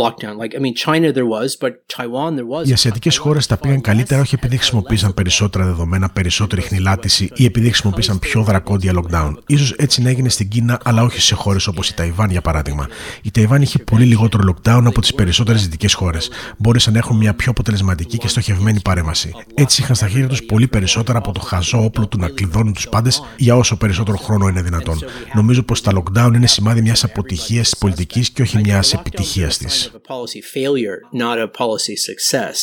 lockdown. 0.02 0.34
Like, 0.42 0.54
I 0.56 0.60
mean, 0.64 0.74
China 0.74 1.12
there 1.12 1.28
was, 1.36 1.50
but 1.62 1.72
Taiwan 1.96 2.36
there 2.36 2.48
was. 2.48 2.68
Οι 2.68 2.72
ασιατικές 2.72 3.16
χώρες 3.16 3.46
τα 3.46 3.56
πήγαν 3.56 3.80
καλύτερα 3.80 4.20
όχι 4.20 4.34
επειδή 4.34 4.56
χρησιμοποίησαν 4.56 5.14
περισσότερα 5.14 5.64
δεδομένα, 5.64 6.08
περισσότερη 6.08 6.60
χνηλάτιση 6.60 7.30
ή 7.34 7.44
επειδή 7.44 7.66
χρησιμοποίησαν 7.66 8.18
πιο 8.18 8.42
δρακόντια 8.42 8.92
lockdown. 8.94 9.32
σω 9.56 9.74
έτσι 9.76 10.02
να 10.02 10.08
έγινε 10.08 10.28
στην 10.28 10.48
Κίνα, 10.48 10.80
αλλά 10.84 11.02
όχι 11.02 11.20
σε 11.20 11.34
χώρες 11.34 11.66
όπως 11.66 11.88
η 11.88 11.94
Ταϊβάν 11.94 12.30
για 12.30 12.40
παράδειγμα. 12.40 12.88
Η 13.22 13.30
Ταϊβάν 13.30 13.62
είχε 13.62 13.78
πολύ 13.78 14.04
λιγότερο 14.04 14.54
lockdown 14.54 14.82
από 14.84 15.00
τις 15.00 15.14
περισσότερες 15.14 15.62
δυτικές 15.62 15.94
χώρες. 15.94 16.30
Μπόρεσαν 16.58 16.92
να 16.92 16.98
έχουν 16.98 17.16
μια 17.16 17.34
πιο 17.34 17.50
αποτελεσματική 17.50 18.18
και 18.18 18.28
στοχευμένη 18.28 18.80
παρέμβαση. 18.80 19.32
Έτσι 19.54 19.82
είχαν 19.82 19.96
στα 19.96 20.08
χέρια 20.08 20.28
τους 20.28 20.42
πολύ 20.42 20.68
περισσότερα 20.68 21.18
από 21.18 21.32
το 21.32 21.40
χαζό 21.40 21.84
όπλο 21.84 22.06
του 22.06 22.18
να 22.18 22.28
κλειδώνουν 22.28 22.72
τους 22.72 22.88
πάντες 22.88 23.22
για 23.36 23.56
όσο 23.56 23.76
περισσότερο 23.76 24.16
χρόνο 24.16 24.48
είναι 24.48 24.62
δυνατόν. 24.62 24.98
Νομίζω 25.34 25.62
πως 25.62 25.80
τα 25.80 25.92
lockdown 25.94 26.32
είναι 26.34 26.46
σημάδι 26.46 26.82
μιας 26.82 27.04
αποτυχίας 27.04 27.70
της 27.70 27.78
πολιτικής 27.78 28.30
και 28.30 28.42
όχι 28.42 28.58
μιας 28.58 28.92
επιτυχίας 28.92 29.58
της. 29.58 29.83
Of 29.86 29.94
a 29.94 30.00
policy 30.00 30.40
failure, 30.40 31.02
not 31.12 31.38
a 31.38 31.48
policy 31.48 31.96
success. 31.96 32.58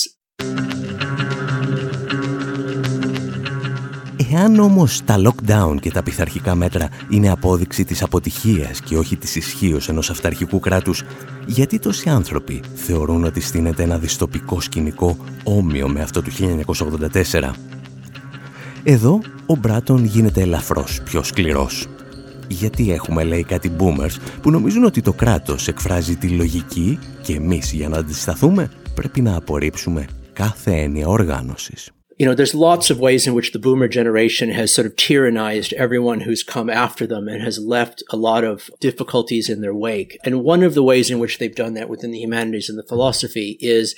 Εάν 4.34 4.60
όμως 4.60 5.02
τα 5.06 5.22
lockdown 5.26 5.76
και 5.82 5.92
τα 5.92 6.04
πειθαρχικά 6.04 6.56
μέτρα 6.56 6.90
είναι 7.10 7.30
απόδειξη 7.30 7.86
της 7.86 8.04
αποτυχίας 8.04 8.82
και 8.82 8.98
όχι 8.98 9.18
της 9.18 9.36
ισχύως 9.36 9.90
ενός 9.90 10.10
αυταρχικού 10.10 10.60
κράτους, 10.60 11.04
γιατί 11.46 11.80
τόσοι 11.80 12.10
άνθρωποι 12.10 12.64
θεωρούν 12.76 13.24
ότι 13.24 13.42
στείνεται 13.42 13.84
ένα 13.84 13.98
διστοπικό 13.98 14.62
σκηνικό 14.62 15.18
όμοιο 15.44 15.90
με 15.90 16.02
αυτό 16.02 16.22
του 16.22 16.32
1984. 16.32 17.54
Εδώ 18.84 19.22
ο 19.46 19.56
Μπράτον 19.56 20.06
γίνεται 20.06 20.42
ελαφρώς 20.42 21.02
πιο 21.04 21.24
σκληρός. 21.24 21.88
Γιατί 22.52 22.92
έχουμε, 22.92 23.24
λέει, 23.24 23.44
κάτι 23.44 23.72
boomers 23.80 24.16
που 24.42 24.52
νομίζουν 24.52 24.84
ότι 24.84 25.02
το 25.02 25.14
κράτος 25.14 25.68
εκφράζει 25.68 26.16
τη 26.16 26.28
λογική 26.28 27.00
και 27.22 27.34
εμείς 27.34 27.72
για 27.72 27.90
να 27.90 27.98
αντισταθούμε 27.98 28.72
πρέπει 28.96 29.22
να 29.22 29.36
απορρίψουμε 29.36 30.08
κάθε 30.34 30.72
έννοια 30.72 31.08
οργάνωσης. 31.08 31.92
You 32.20 32.26
know, 32.28 32.36
there's 32.36 32.54
lots 32.54 32.92
of 32.92 33.00
ways 33.00 33.26
in 33.26 33.34
which 33.34 33.52
the 33.52 33.64
boomer 33.66 33.88
generation 33.88 34.52
has 34.52 34.72
sort 34.72 34.86
of 34.86 34.96
tyrannized 34.96 35.74
everyone 35.74 36.20
who's 36.22 36.44
come 36.44 36.70
after 36.70 37.08
them 37.08 37.28
and 37.28 37.42
has 37.42 37.58
left 37.58 38.04
a 38.12 38.18
lot 38.30 38.44
of 38.44 38.70
difficulties 38.80 39.50
in 39.50 39.62
their 39.62 39.74
wake. 39.74 40.20
And 40.24 40.44
one 40.44 40.62
of 40.62 40.76
the 40.76 40.84
ways 40.84 41.10
in 41.10 41.18
which 41.18 41.40
they've 41.40 41.56
done 41.64 41.74
that 41.76 41.90
within 41.90 42.12
the 42.12 42.20
humanities 42.20 42.70
and 42.70 42.78
the 42.78 42.92
philosophy 42.92 43.58
is 43.60 43.96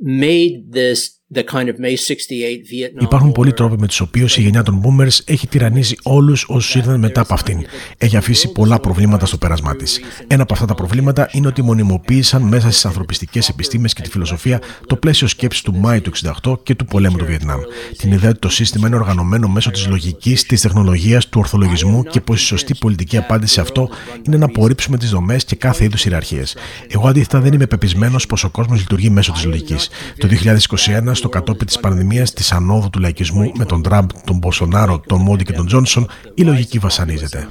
made 0.00 0.72
this 0.72 1.17
the 1.34 1.44
kind 1.44 1.68
of 1.68 1.78
May 1.78 1.94
68 1.94 2.62
Vietnam 2.70 3.02
Υπάρχουν 3.02 3.32
πολλοί 3.32 3.50
War 3.50 3.54
τρόποι 3.56 3.76
με 3.78 3.86
τους 3.86 4.00
οποίους 4.00 4.36
η 4.36 4.40
γενιά 4.40 4.62
των 4.62 4.82
Boomers 4.82 5.18
έχει 5.24 5.48
τυραννίζει 5.48 5.96
όλους 6.02 6.44
όσους 6.48 6.74
ήρθαν 6.74 6.98
μετά 6.98 7.20
από 7.20 7.34
αυτήν. 7.34 7.66
Έχει 7.98 8.16
αφήσει 8.16 8.52
πολλά 8.52 8.80
προβλήματα 8.80 9.26
στο 9.26 9.36
πέρασμά 9.36 9.76
της. 9.76 10.00
Ένα 10.26 10.42
από 10.42 10.52
αυτά 10.52 10.66
τα 10.66 10.74
προβλήματα 10.74 11.28
είναι 11.32 11.46
ότι 11.46 11.62
μονιμοποίησαν 11.62 12.42
μέσα 12.42 12.70
στις 12.70 12.84
ανθρωπιστικές 12.84 13.48
επιστήμες 13.48 13.92
και 13.92 14.02
τη 14.02 14.10
φιλοσοφία 14.10 14.60
το 14.86 14.96
πλαίσιο 14.96 15.26
σκέψης 15.26 15.62
του 15.62 15.74
Μάη 15.74 16.00
του 16.00 16.12
68 16.44 16.62
και 16.62 16.74
του 16.74 16.84
πολέμου 16.84 17.16
του 17.16 17.24
Βιετνάμ. 17.24 17.60
Την 17.98 18.12
ιδέα 18.12 18.30
ότι 18.30 18.38
το 18.38 18.48
σύστημα 18.48 18.86
είναι 18.86 18.96
οργανωμένο 18.96 19.48
μέσω 19.48 19.70
της 19.70 19.86
λογικής, 19.86 20.46
της 20.46 20.60
τεχνολογίας, 20.60 21.28
του 21.28 21.38
ορθολογισμού 21.40 22.02
και 22.02 22.20
πως 22.20 22.42
η 22.42 22.44
σωστή 22.44 22.74
πολιτική 22.74 23.16
απάντηση 23.16 23.52
σε 23.52 23.60
αυτό 23.60 23.88
είναι 24.26 24.36
να 24.36 24.44
απορρίψουμε 24.44 24.98
τις 24.98 25.10
δομές 25.10 25.44
και 25.44 25.56
κάθε 25.56 25.84
είδους 25.84 26.04
ιεραρχίες. 26.04 26.56
Εγώ 26.88 27.08
αντίθετα 27.08 27.40
δεν 27.40 27.52
είμαι 27.52 27.66
πεπισμένος 27.66 28.26
πως 28.26 28.44
ο 28.44 28.50
κόσμος 28.50 28.78
λειτουργεί 28.78 29.10
μέσω 29.10 29.32
της 29.32 29.44
λογικής. 29.44 29.88
Το 30.18 30.28
2021, 30.28 31.17
στο 31.18 31.28
κατόπι 31.28 31.64
της 31.64 31.78
πανδημίας 31.78 32.32
της 32.32 32.52
ανόδου 32.52 32.90
του 32.90 32.98
λαϊκισμού 32.98 33.52
με 33.56 33.64
τον 33.64 33.82
Τραμπ, 33.82 34.10
τον 34.24 34.38
Μπολσονάρο, 34.38 35.00
τον 35.06 35.20
Μόντι 35.20 35.44
και 35.44 35.52
τον 35.52 35.66
Τζόνσον, 35.66 36.08
η 36.34 36.42
λογική 36.42 36.78
βασανίζεται. 36.78 37.48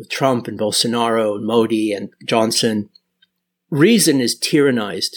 with 0.00 0.08
Trump 0.08 0.48
and 0.48 0.58
Bolsonaro 0.58 1.36
and 1.36 1.44
Modi 1.46 1.86
and 1.96 2.06
Johnson 2.32 2.76
reason 3.70 4.20
is 4.20 4.32
tyrannized. 4.48 5.14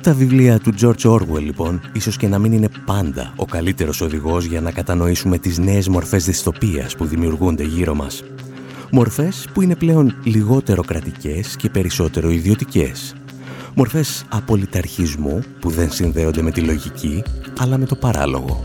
Τα 0.00 0.14
βιβλία 0.14 0.58
του 0.58 0.72
George 0.80 1.12
Orwell, 1.12 1.40
λοιπόν, 1.40 1.90
ίσως 1.92 2.16
και 2.16 2.28
να 2.28 2.38
μην 2.38 2.52
είναι 2.52 2.68
πάντα 2.86 3.32
ο 3.36 3.44
καλύτερος 3.44 4.00
οδηγός 4.00 4.44
για 4.44 4.60
να 4.60 4.72
κατανοήσουμε 4.72 5.38
τις 5.38 5.58
νέες 5.58 5.88
μορφές 5.88 6.24
δυστοπίας 6.24 6.96
που 6.96 7.04
δημιουργούνται 7.04 7.64
γύρω 7.64 7.94
μας. 7.94 8.22
Μορφές 8.90 9.48
που 9.54 9.62
είναι 9.62 9.76
πλέον 9.76 10.20
λιγότερο 10.24 10.82
κρατικές 10.82 11.56
και 11.56 11.70
περισσότερο 11.70 12.30
ιδιωτικές. 12.30 13.14
Μορφές 13.78 14.24
απολυταρχισμού 14.28 15.42
που 15.60 15.70
δεν 15.70 15.90
συνδέονται 15.90 16.42
με 16.42 16.50
τη 16.50 16.60
λογική, 16.60 17.22
αλλά 17.58 17.78
με 17.78 17.86
το 17.86 17.94
παράλογο. 17.94 18.64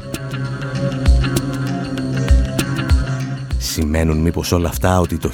Σημαίνουν 3.57 4.17
μήπως 4.17 4.51
όλα 4.51 4.69
αυτά 4.69 4.99
ότι 4.99 5.17
το 5.17 5.31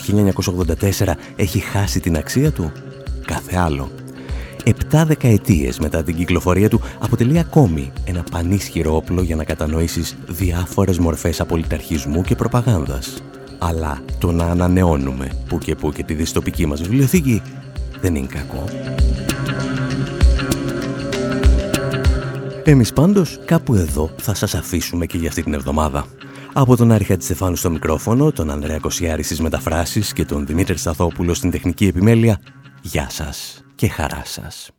1984 0.99 1.13
έχει 1.35 1.59
χάσει 1.59 1.99
την 1.99 2.17
αξία 2.17 2.51
του; 2.51 2.71
Κάθε 3.25 3.57
άλλο. 3.57 3.91
Επτά 4.63 5.05
δεκαετίες 5.05 5.79
μετά 5.79 6.03
την 6.03 6.15
κυκλοφορία 6.15 6.69
του 6.69 6.81
αποτελεί 6.99 7.39
ακόμη 7.39 7.91
ένα 8.05 8.23
πανίσχυρο 8.31 8.95
όπλο 8.95 9.21
για 9.21 9.35
να 9.35 9.43
κατανοήσεις 9.43 10.17
διάφορες 10.27 10.97
μορφές 10.97 11.39
απολυταρχισμού 11.39 12.21
και 12.21 12.35
προπαγάνδας. 12.35 13.23
Αλλά 13.57 14.01
το 14.17 14.31
να 14.31 14.45
ανανεώνουμε 14.45 15.31
που 15.47 15.57
και 15.57 15.75
που 15.75 15.91
και 15.91 16.03
τη 16.03 16.13
δυστοπική 16.13 16.65
μας 16.65 16.81
βιβλιοθήκη 16.81 17.41
δεν 18.01 18.15
είναι 18.15 18.27
κακό. 18.27 18.63
Εμείς 22.69 22.93
πάντως 22.93 23.39
κάπου 23.45 23.75
εδώ 23.75 24.09
θα 24.17 24.33
σας 24.33 24.55
αφήσουμε 24.55 25.05
και 25.05 25.17
για 25.17 25.29
αυτή 25.29 25.43
την 25.43 25.53
εβδομάδα. 25.53 26.05
Από 26.53 26.75
τον 26.75 26.91
Άρη 26.91 27.17
Στεφάνου 27.19 27.55
στο 27.55 27.69
μικρόφωνο, 27.69 28.31
τον 28.31 28.51
Ανδρέα 28.51 28.79
Κοσιάρη 28.79 29.23
στις 29.23 29.41
μεταφράσεις 29.41 30.13
και 30.13 30.25
τον 30.25 30.45
Δημήτρη 30.45 30.77
Σταθόπουλο 30.77 31.33
στην 31.33 31.51
τεχνική 31.51 31.87
επιμέλεια, 31.87 32.39
γεια 32.81 33.09
σας 33.09 33.63
και 33.75 33.87
χαρά 33.87 34.21
σας. 34.25 34.76